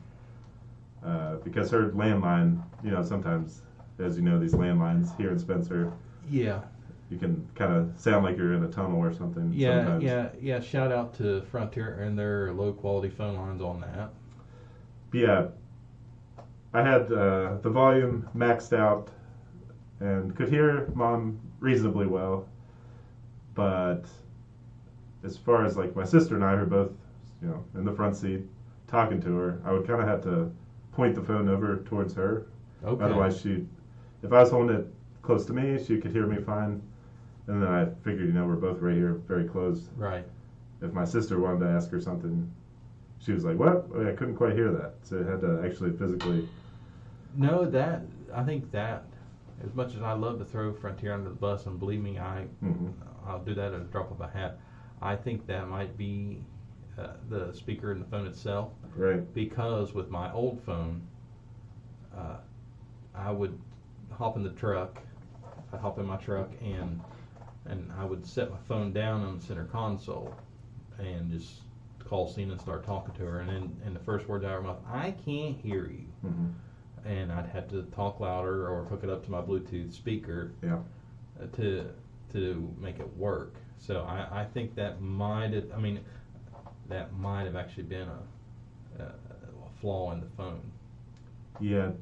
[1.05, 3.63] uh, because her landline, you know, sometimes,
[3.99, 5.93] as you know, these landlines here in Spencer,
[6.31, 6.63] yeah.
[7.11, 9.51] You can kind of sound like you're in a tunnel or something.
[9.53, 10.05] Yeah, sometimes.
[10.05, 10.61] yeah, yeah.
[10.61, 14.11] Shout out to Frontier and their low quality phone lines on that.
[15.13, 15.47] yeah,
[16.75, 19.09] I had uh, the volume maxed out
[20.01, 22.47] and could hear mom reasonably well,
[23.55, 24.05] but
[25.25, 26.93] as far as like my sister and I were both,
[27.43, 28.43] you know, in the front seat
[28.87, 30.51] talking to her, I would kind of have to
[30.93, 32.47] point the phone over towards her.
[32.85, 33.05] Okay.
[33.05, 33.65] Otherwise, she,
[34.23, 34.87] if I was holding it
[35.23, 36.83] close to me, she could hear me fine.
[37.49, 39.89] And then I figured, you know, we're both right here, very close.
[39.97, 40.27] Right.
[40.83, 42.49] If my sister wanted to ask her something,
[43.19, 43.87] she was like, "What?
[44.07, 46.49] I couldn't quite hear that." So I had to actually physically.
[47.35, 49.05] No, that I think that
[49.65, 52.47] as much as I love to throw Frontier under the bus, and believe me, I
[52.63, 52.93] Mhm.
[53.27, 54.59] I'll do that at a drop of a hat.
[55.03, 56.45] I think that might be
[56.99, 58.73] uh, the speaker in the phone itself.
[58.97, 59.23] Right.
[59.33, 61.03] because with my old phone,
[62.15, 62.39] uh,
[63.15, 63.57] I would
[64.11, 65.01] hop in the truck.
[65.73, 67.01] I'd hop in my truck and
[67.69, 70.35] and I would set my phone down on the center console
[70.99, 71.61] and just
[72.05, 73.41] call Cena and start talking to her.
[73.41, 76.07] And then and the first words out of her mouth, I can't hear you.
[76.23, 76.47] hmm
[77.05, 80.79] And I'd have to talk louder or hook it up to my Bluetooth speaker Yeah.
[81.41, 81.91] uh, to
[82.33, 83.55] to make it work.
[83.79, 86.01] So I, I think that might have, I mean,
[86.89, 90.61] that might have actually been a, a, a flaw in the phone.
[91.61, 91.93] Yeah.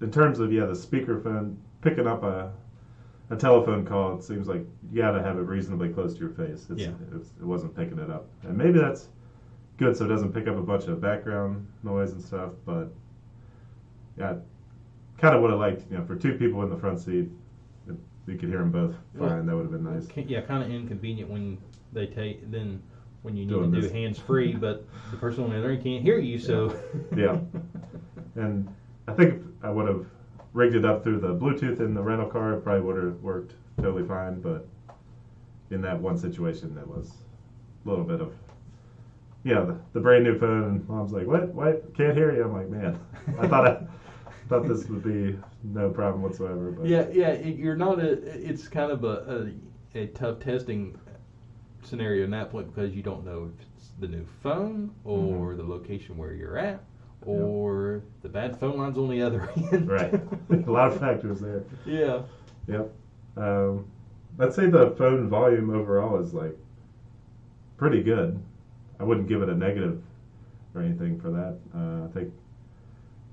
[0.00, 2.52] In terms of yeah, the speakerphone picking up a
[3.30, 6.30] a telephone call, it seems like you got to have it reasonably close to your
[6.30, 6.66] face.
[6.70, 6.92] It's, Yeah.
[7.14, 9.08] it's, it wasn't picking it up, and maybe that's
[9.76, 12.50] good, so it doesn't pick up a bunch of background noise and stuff.
[12.64, 12.92] But
[14.16, 14.36] yeah,
[15.18, 17.28] kind of would have liked, you know, for two people in the front seat,
[17.88, 19.28] if you could hear them both fine.
[19.28, 20.08] Well, that would have been nice.
[20.28, 21.58] Yeah, kind of inconvenient when
[21.92, 22.82] they take then
[23.22, 25.82] when you need Doing to do hands free, but the person on the other end
[25.82, 26.38] can't hear you.
[26.38, 26.74] So
[27.16, 27.38] Yeah.
[28.36, 28.72] And
[29.08, 30.06] I think I would have
[30.58, 33.54] rigged it up through the Bluetooth in the rental car, it probably would have worked
[33.80, 34.40] totally fine.
[34.40, 34.66] But
[35.70, 37.12] in that one situation, that was
[37.86, 38.32] a little bit of,
[39.44, 40.64] yeah, the, the brand new phone.
[40.64, 41.48] And mom's like, "What?
[41.54, 41.94] What?
[41.96, 42.98] Can't hear you." I'm like, "Man,
[43.38, 43.86] I thought I
[44.48, 48.10] thought this would be no problem whatsoever." But yeah, yeah, it, you're not a.
[48.10, 49.52] It's kind of a,
[49.94, 50.98] a a tough testing
[51.84, 55.56] scenario in that point because you don't know if it's the new phone or mm-hmm.
[55.58, 56.82] the location where you're at
[57.26, 59.88] or the bad phone lines on the other end.
[59.88, 60.14] right,
[60.50, 61.64] a lot of factors there.
[61.86, 62.22] yeah.
[62.68, 62.92] Yep.
[63.36, 63.86] Um,
[64.38, 66.56] I'd say the phone volume overall is like
[67.76, 68.40] pretty good.
[69.00, 70.02] I wouldn't give it a negative
[70.74, 71.58] or anything for that.
[71.74, 72.32] Uh, I think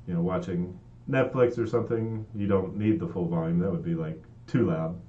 [0.07, 0.77] you know watching
[1.09, 3.59] Netflix or something, you don't need the full volume.
[3.59, 4.99] That would be like too loud.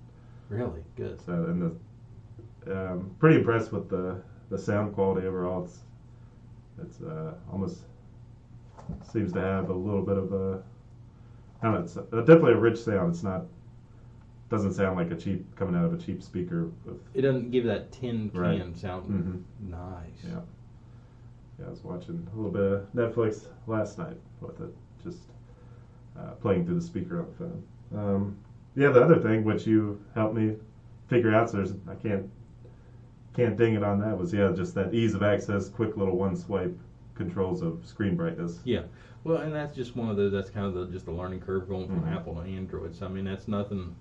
[0.48, 1.20] Really good.
[1.24, 1.62] So and
[2.64, 5.64] the um, pretty impressed with the the sound quality overall.
[5.64, 5.78] It's
[6.82, 7.84] it's uh, almost
[9.02, 10.62] seems to have a little bit of a
[11.62, 11.80] I don't know.
[11.80, 13.10] It's a, definitely a rich sound.
[13.14, 13.44] It's not
[14.50, 16.70] doesn't sound like a cheap coming out of a cheap speaker.
[16.84, 18.76] With, It doesn't give that tin can Right.
[18.76, 19.70] sound Mhm.
[19.70, 20.24] nice.
[20.24, 20.40] yeah,
[21.58, 21.66] yeah.
[21.66, 24.72] I was watching a little bit of Netflix last night with it,
[25.02, 25.22] just
[26.16, 27.62] uh, playing through the speaker on the phone.
[27.96, 28.36] Um,
[28.76, 30.56] yeah, the other thing which you helped me
[31.08, 32.30] figure out, so there's I can't
[33.32, 36.36] can't ding it on that was yeah, just that ease of access, quick little one
[36.36, 36.76] swipe
[37.16, 38.60] controls of screen brightness.
[38.64, 38.82] Yeah,
[39.24, 40.32] well, and that's just one of those.
[40.32, 42.14] That's kind of the, just the learning curve going from Mhm.
[42.14, 42.94] Apple to Android.
[42.94, 43.94] So I mean, that's nothing,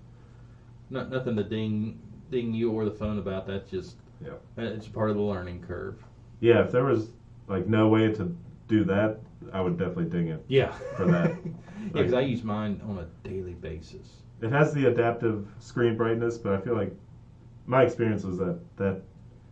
[0.90, 1.98] not nothing to ding
[2.30, 3.46] ding you or the phone about.
[3.46, 4.32] That's just Yeah.
[4.56, 6.02] it's part of the learning curve.
[6.40, 7.10] Yeah, if there was
[7.48, 8.34] like no way to
[8.68, 9.20] do that,
[9.52, 10.44] I would definitely ding it.
[10.48, 11.30] Yeah, For that.
[11.44, 11.52] yeah,
[11.92, 14.22] because I use mine on a daily basis.
[14.42, 16.94] It has the adaptive screen brightness, but I feel like
[17.66, 19.02] my experience was that that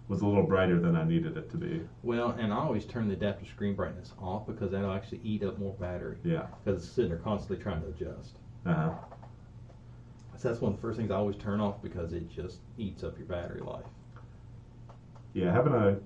[0.09, 1.81] was a little brighter than I needed it to be.
[2.03, 5.59] Well, and I always turn the adaptive screen brightness off because that'll actually eat up
[5.59, 6.47] more battery Yeah.
[6.65, 8.37] because it's sitting there constantly trying to adjust.
[8.67, 8.95] Uh huh.
[10.37, 13.03] So that's one of the first things I always turn off because it just eats
[13.03, 13.85] up your battery life.
[15.33, 15.99] Yeah, having a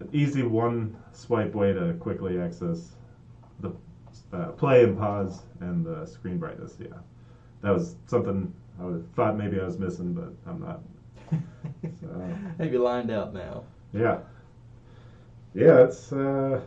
[0.00, 2.92] an easy one swipe way to quickly access
[3.60, 3.72] the
[4.32, 6.76] uh, play and pause and the screen brightness.
[6.80, 6.88] Yeah,
[7.62, 10.80] that was something I thought maybe I was missing, but I'm not.
[12.00, 13.64] So- Have you lined out now?
[13.92, 14.18] Yeah.
[15.54, 16.60] Yeah, it's uh,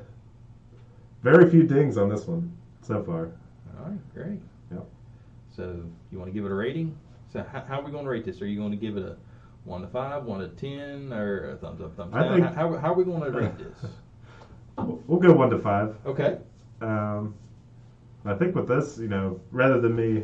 [1.23, 3.31] very few dings on this one so far.
[3.79, 4.39] All right, great.
[4.71, 4.85] Yep.
[5.55, 6.97] So you want to give it a rating?
[7.31, 8.41] So how, how are we going to rate this?
[8.41, 9.17] Are you going to give it a
[9.65, 12.41] One to five, one to ten, or a thumbs up, thumbs I down?
[12.41, 13.89] think- how, how are we going to rate this?
[14.77, 15.95] We'll we'll go one to five.
[16.05, 16.37] Okay.
[16.81, 17.33] Um,
[18.25, 20.23] I think with this, you know, rather than me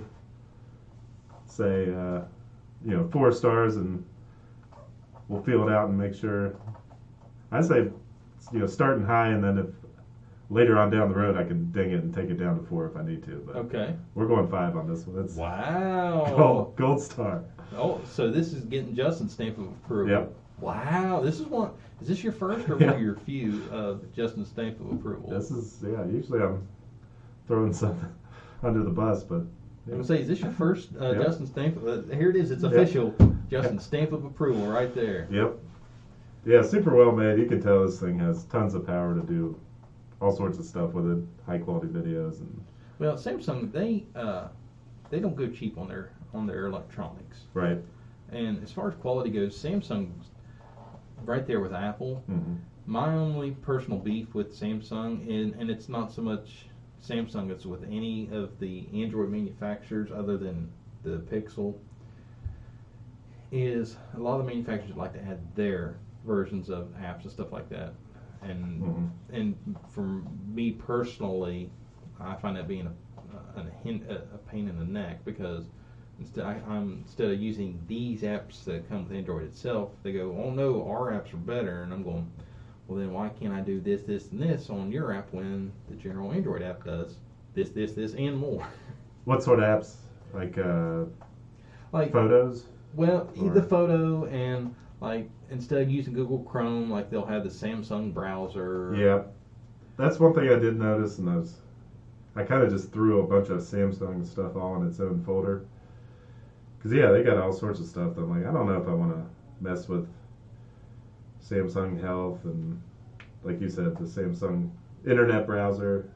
[1.47, 2.21] say, uh,
[2.85, 4.03] you know, four stars and
[5.27, 6.55] we'll feel it out and make sure.
[7.51, 7.89] I say,
[8.51, 9.65] you know, starting high and then if
[10.49, 12.85] later on down the road I can ding it and take it down to four
[12.87, 13.43] if I need to.
[13.45, 13.95] But Okay.
[14.15, 15.15] we're going five on this one.
[15.15, 16.33] That's Wow.
[16.37, 17.43] gold, gold star.
[17.75, 20.09] Oh, so this is getting Justin's stamp of approval.
[20.11, 20.35] Yep.
[20.59, 21.21] Wow.
[21.21, 21.71] This is one.
[22.01, 22.87] Is this your first or Yeah.
[22.87, 25.29] one of your few of Justin's stamp of approval?
[25.29, 26.05] This is yeah.
[26.05, 26.67] Usually I'm
[27.47, 28.09] throwing something
[28.61, 31.23] under the bus, but I'm gonna say, is this your first uh, Yep.
[31.23, 31.77] Justin stamp?
[31.85, 32.51] Uh, here it is.
[32.51, 32.73] It's Yep.
[33.61, 35.27] Justin's stamp of approval right there.
[35.31, 35.57] Yep.
[36.45, 37.39] Yeah, super well made.
[37.39, 39.57] You can tell this thing has tons of power to do
[40.21, 42.63] all sorts of stuff with it, high quality videos and
[42.99, 44.47] Well, Samsung they uh,
[45.09, 47.41] they don't go cheap on their on their electronics.
[47.53, 47.77] right.
[48.31, 50.31] And as far as quality goes, Samsung's
[51.25, 52.23] right there with Apple.
[52.27, 52.55] hmm
[52.87, 56.65] My only personal beef with Samsung, and, and it's not so much
[57.07, 60.69] Samsung, it's with any of the Android manufacturers other than
[61.03, 61.75] the Pixel,
[63.53, 65.95] is a lot of the manufacturers like to add their
[66.25, 67.93] versions of apps and stuff like that.
[68.41, 69.09] And Mhm.
[69.31, 70.21] and for
[70.53, 71.69] me personally,
[72.19, 73.63] I find that being a, a,
[74.09, 75.65] a, a pain in the neck because
[76.19, 80.35] instead I, I'm instead of using these apps that come with Android itself, they go,
[80.43, 82.29] oh no, our apps are better, and I'm going,
[82.87, 85.95] well then why can't I do this, this, and this on your app when the
[85.95, 87.17] general Android app does
[87.53, 88.65] this, this, this, and more?
[89.25, 89.95] What sort of apps?
[90.33, 91.05] Like uh,
[91.91, 92.65] like photos?
[92.95, 97.49] Well, Or- the photo and like instead of using Google Chrome, like they'll have the
[97.49, 98.93] Samsung browser.
[98.95, 99.23] Yeah.
[99.97, 101.61] That's one thing I did notice, and I was,
[102.35, 105.65] I kind of just threw a bunch of Samsung stuff all in its own folder.
[106.81, 108.15] Cause yeah, they got all sorts of stuff.
[108.15, 109.23] That I'm like, I don't know if I want to
[109.63, 110.07] mess with
[111.41, 112.81] Samsung Health and,
[113.43, 114.69] like you said, the Samsung
[115.05, 116.09] Internet browser,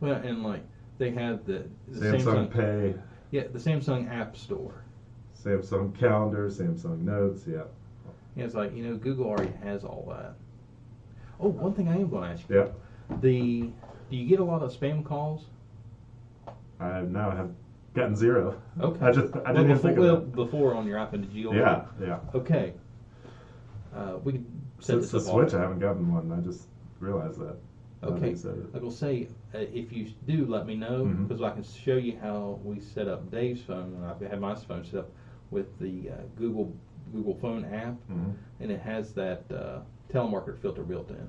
[0.00, 0.62] Well, and like
[0.98, 2.94] they have the, the Samsung, Pay,
[3.30, 4.84] yeah, the Samsung App Store.
[5.44, 7.44] Samsung Calendar, Samsung Notes.
[7.46, 7.62] Yeah,
[8.36, 10.34] Yeah, it's like you know Google already has all that.
[11.38, 13.16] Oh, one thing I am going to ask you: yeah.
[13.20, 13.70] the
[14.10, 15.46] do you get a lot of spam calls?
[16.78, 17.50] I now have
[17.94, 18.60] gotten zero.
[18.80, 19.04] Okay.
[19.06, 20.34] I just I didn't even before, think of well, that.
[20.34, 21.54] before on your iPhone, did you?
[21.54, 22.18] Yeah, yeah.
[22.34, 22.74] Okay.
[23.94, 24.46] Uh, we could
[24.78, 25.34] set Since the this up.
[25.34, 26.30] Switch, I haven't gotten one.
[26.32, 26.68] I just
[27.00, 27.56] realized that.
[28.02, 28.30] Okay.
[28.30, 28.64] you said it.
[28.74, 31.28] I will say, uh, if you do, let me know Mhm.
[31.28, 34.54] because I can show you how we set up Dave's phone, and I have my
[34.54, 35.10] phone set up
[35.50, 36.72] with the uh, Google
[37.12, 38.34] Google Phone app, Mhm.
[38.60, 39.80] and it has that uh,
[40.12, 41.26] telemarketer filter built in,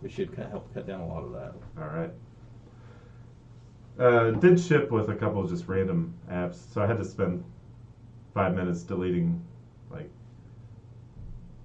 [0.00, 1.54] which should cut, help cut down a lot of that.
[1.80, 2.10] All right.
[3.96, 7.44] Uh, did ship with a couple of just random apps, so I had to spend
[8.32, 9.40] five minutes deleting
[9.88, 10.10] like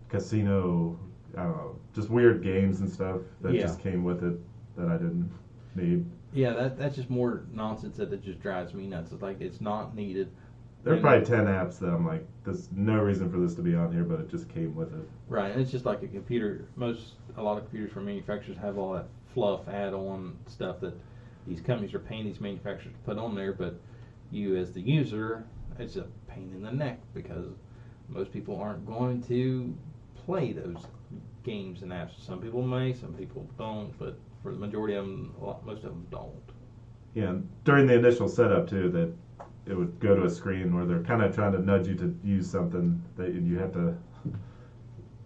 [0.09, 0.97] casino,
[1.35, 3.61] I don't know, just weird games and stuff that Yeah.
[3.61, 4.39] just came with it
[4.75, 5.31] that I didn't
[5.75, 6.05] need.
[6.33, 9.11] Yeah, that that's just more nonsense that, that just drives me nuts.
[9.11, 10.29] It's like it's not needed.
[10.83, 13.75] There are probably ten apps that I'm like, there's no reason for this to be
[13.75, 15.09] on here, but it just came with it.
[15.27, 16.65] Right, and it's just like a computer.
[16.75, 20.93] Most, a lot of computers from manufacturers have all that fluff add-on stuff that
[21.45, 23.51] these companies are paying these manufacturers to put on there.
[23.51, 23.79] But
[24.31, 25.43] you, as the user,
[25.77, 27.47] it's a pain in the neck because
[28.07, 29.75] most people aren't going to
[30.25, 30.87] play those
[31.43, 32.25] games and apps.
[32.25, 35.83] Some people may, some people don't, but for the majority of them, a lot, most
[35.83, 36.33] of them don't.
[37.13, 39.11] Yeah, during the initial setup too, that
[39.69, 42.09] it would go to a screen where they're kind of trying to nudge you to
[42.23, 43.93] use something that you have to,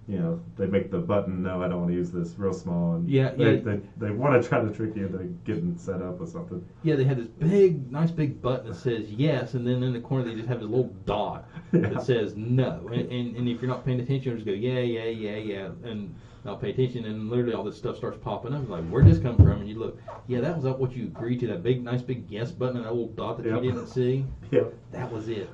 [0.07, 2.95] you know, they make the button no, I don't want to use this real small,
[2.95, 3.61] and Yeah, they, yeah.
[3.61, 6.63] they, they want to try to trick you into getting set up with something.
[6.83, 10.01] Yeah, they have this big, nice big button that says yes, and then in the
[10.01, 11.79] corner they just have this little dot Yeah.
[11.89, 12.89] that says no.
[12.91, 15.69] And, and, and if you're not paying attention, you just go yeah, yeah, yeah, yeah,
[15.85, 18.67] and not pay attention, and literally all this stuff starts popping up.
[18.67, 19.61] Like, where'd this come from?
[19.61, 19.97] And you look,
[20.27, 21.47] yeah, that was what you agreed to.
[21.47, 23.63] That big, nice big yes button and that little dot that Yep.
[23.63, 24.25] you didn't see.
[24.51, 24.73] Yep.
[24.91, 25.49] That was it.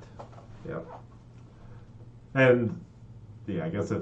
[0.68, 0.88] Yep.
[2.34, 2.84] And
[3.45, 4.02] yeah, I guess if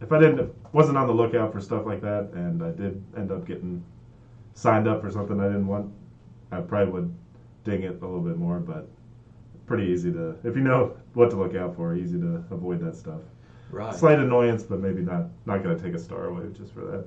[0.00, 3.30] if I didn't wasn't on the lookout for stuff like that, and I did end
[3.30, 3.82] up getting
[4.54, 5.92] signed up for something I didn't want,
[6.52, 7.14] I probably would
[7.64, 8.58] ding it a little bit more.
[8.58, 8.88] But
[9.66, 12.96] pretty easy to if you know what to look out for, easy to avoid that
[12.96, 13.20] stuff.
[13.70, 13.94] Right.
[13.94, 17.04] Slight annoyance, but maybe not not going to take a star away just for that.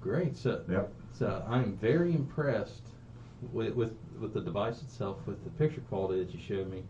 [0.00, 0.36] Great.
[0.36, 0.92] So, Yep.
[1.12, 2.82] so I'm very impressed
[3.52, 6.82] with, with with the device itself, with the picture quality that you showed me,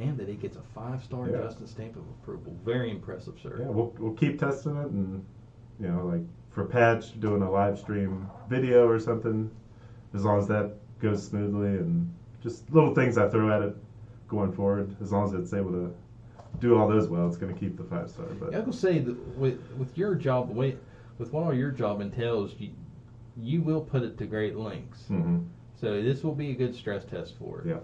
[0.00, 1.38] and that it gets a five star Yeah.
[1.42, 2.56] Justin stamp of approval.
[2.64, 3.56] Very impressive, sir.
[3.60, 5.24] Yeah, we'll we'll keep testing it, and
[5.80, 9.50] you know, like for patch doing a live stream video or something,
[10.14, 13.76] as long as that goes smoothly, and just little things I throw at it
[14.28, 15.94] going forward, as long as it's able to
[16.58, 18.26] do all those well, it's going to keep the five star.
[18.40, 20.76] But I will say that with with your job, way
[21.18, 22.70] with what all your job entails, you
[23.38, 25.08] you will put it to great lengths.
[25.08, 25.38] hmm
[25.78, 27.66] So this will be a good stress test for it.
[27.68, 27.78] Yeah.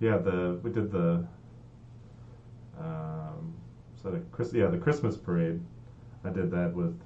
[0.00, 1.26] Yeah, the we did the
[2.78, 3.54] um,
[4.02, 5.60] so the Chris yeah the Christmas parade.
[6.24, 6.98] I did that with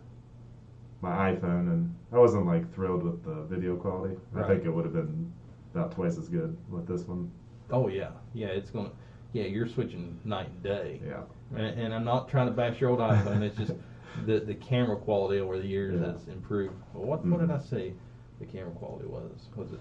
[1.01, 4.17] my iPhone, and I wasn't like thrilled with the video quality.
[4.37, 5.33] I think it would have been
[5.75, 7.31] about twice as good with this one.
[7.71, 8.49] Oh yeah, yeah.
[8.49, 8.87] It's going.
[8.87, 8.93] to
[9.33, 11.01] Yeah, you're switching night and day.
[11.07, 11.23] Yeah,
[11.57, 13.43] And, and I'm not trying to bash your old iPhone.
[13.43, 13.73] It's just
[14.27, 16.13] the the camera quality over the years Yeah.
[16.13, 16.75] has improved.
[16.93, 17.59] Well, what what did Mhm.
[17.59, 17.93] I say?
[18.39, 19.81] The camera quality was was it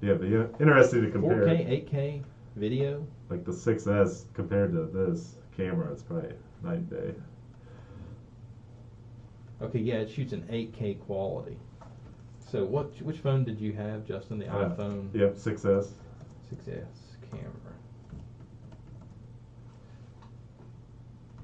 [0.00, 1.44] yeah, but yeah, interesting to compare.
[1.46, 2.22] 4K, 8K
[2.56, 3.06] video?
[3.30, 6.32] Like the 6S compared to this camera, it's probably
[6.62, 7.14] night and day.
[9.60, 11.56] Okay, yeah, it shoots in 8K quality.
[12.50, 12.90] So what?
[13.02, 14.38] Which phone did you have, Justin?
[14.38, 15.92] The Uh, iPhone Yep, 6S.
[16.50, 17.52] 6S camera.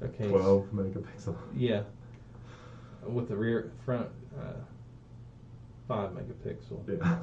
[0.03, 0.25] Okay.
[0.25, 1.37] s- 12 megapixel.
[1.57, 1.83] Yeah.
[3.07, 4.09] With the rear front
[4.41, 4.53] uh,
[5.87, 6.81] five megapixel.
[6.89, 7.19] Yeah.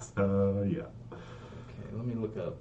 [0.00, 0.82] So yeah,
[1.12, 2.56] Okay, let me look up.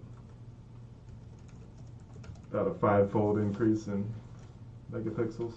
[2.51, 4.05] about a five-fold increase in
[4.91, 5.53] megapixels.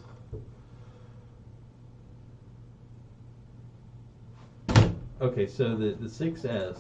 [5.21, 6.79] Okay, so the the 6S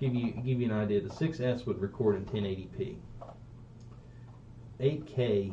[0.00, 1.00] give you give you an idea.
[1.00, 2.96] The 6S would record in 1080p.
[4.80, 5.52] 8K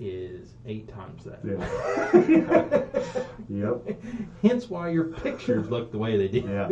[0.00, 1.40] is eight times that.
[1.44, 2.84] Yeah.
[3.50, 4.02] Yep.
[4.42, 6.40] Hence why your pictures look the way they do.
[6.40, 6.68] Yeah.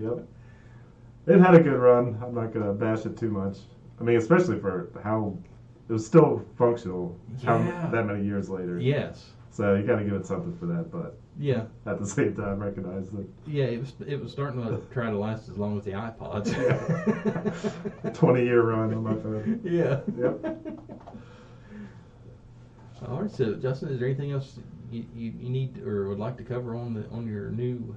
[0.00, 0.26] Yep.
[1.26, 2.18] It had a good run.
[2.24, 3.58] I'm not gonna bash it too much.
[4.00, 5.36] I mean, especially for how
[5.88, 7.18] it was still functional.
[7.44, 7.88] How Yeah.
[7.90, 8.78] that many years later.
[8.78, 9.30] yes.
[9.50, 11.64] So you got to give it something for that, but Yeah.
[11.84, 13.64] at the same time, recognize that Yeah.
[13.64, 16.54] It was it was starting to try to last as long as the iPods.
[18.14, 19.60] 20 year run on my phone.
[19.64, 20.00] Yeah.
[20.16, 20.58] Yep.
[23.08, 23.30] All right.
[23.30, 24.58] So, Justin, is there anything else
[24.90, 27.94] you, you, you need or would like to cover on the on your new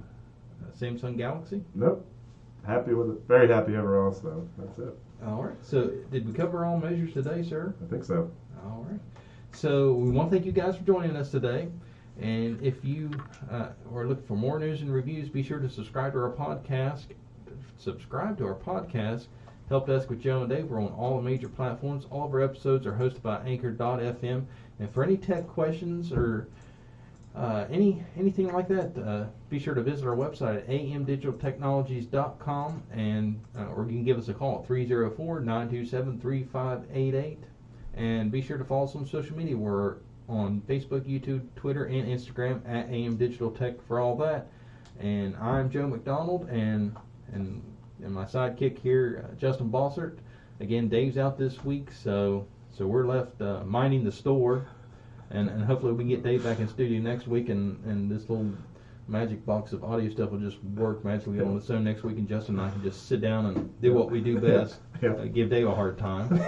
[0.78, 1.62] Samsung Galaxy?
[1.74, 2.06] Nope.
[2.66, 3.20] Happy with it.
[3.26, 4.12] Very happy overall.
[4.12, 4.96] So that's it.
[5.26, 5.56] All right.
[5.62, 7.74] So, did we cover all measures today, sir?
[7.84, 8.30] I think so.
[8.64, 9.00] All right.
[9.52, 11.68] So, we want to thank you guys for joining us today.
[12.20, 13.10] And if you
[13.50, 17.04] uh, are looking for more news and reviews, be sure to subscribe to our podcast.
[17.78, 19.26] Subscribe to our podcast.
[19.68, 20.66] Help Desk with Joe and Dave.
[20.66, 22.06] We're on all the major platforms.
[22.10, 24.44] All of our episodes are hosted by Anchor.fm.
[24.80, 26.48] And for any tech questions or
[27.34, 33.40] uh, any anything like that, uh, be sure to visit our website at amdigitaltechnologies.com and
[33.56, 37.38] uh, or you can give us a call at 304-927-3588
[37.94, 39.56] and be sure to follow us on social media.
[39.56, 39.96] We're
[40.28, 44.48] on Facebook, YouTube, Twitter, and Instagram at AM Digital Tech for all that.
[45.00, 46.94] And I'm Joe McDonald and
[47.32, 47.62] and
[48.02, 50.18] and my sidekick here, uh, Justin Bossert.
[50.60, 54.66] Again, Dave's out this week, so so we're left uh, minding the store
[55.32, 58.28] and, and hopefully we can get Dave back in studio next week, and, and this
[58.28, 58.50] little
[59.08, 62.28] magic box of audio stuff will just work magically on its own next week, and
[62.28, 65.12] Justin and I can just sit down and do what we do best, Yeah.
[65.14, 66.28] uh, give Dave a hard time.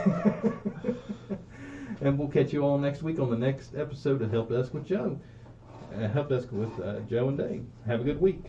[2.00, 4.86] and we'll catch you all next week on the next episode of Help Desk with
[4.86, 5.18] Joe.
[5.94, 7.64] Uh, Help Desk with uh, Joe and Dave.
[7.86, 8.46] Have a good week.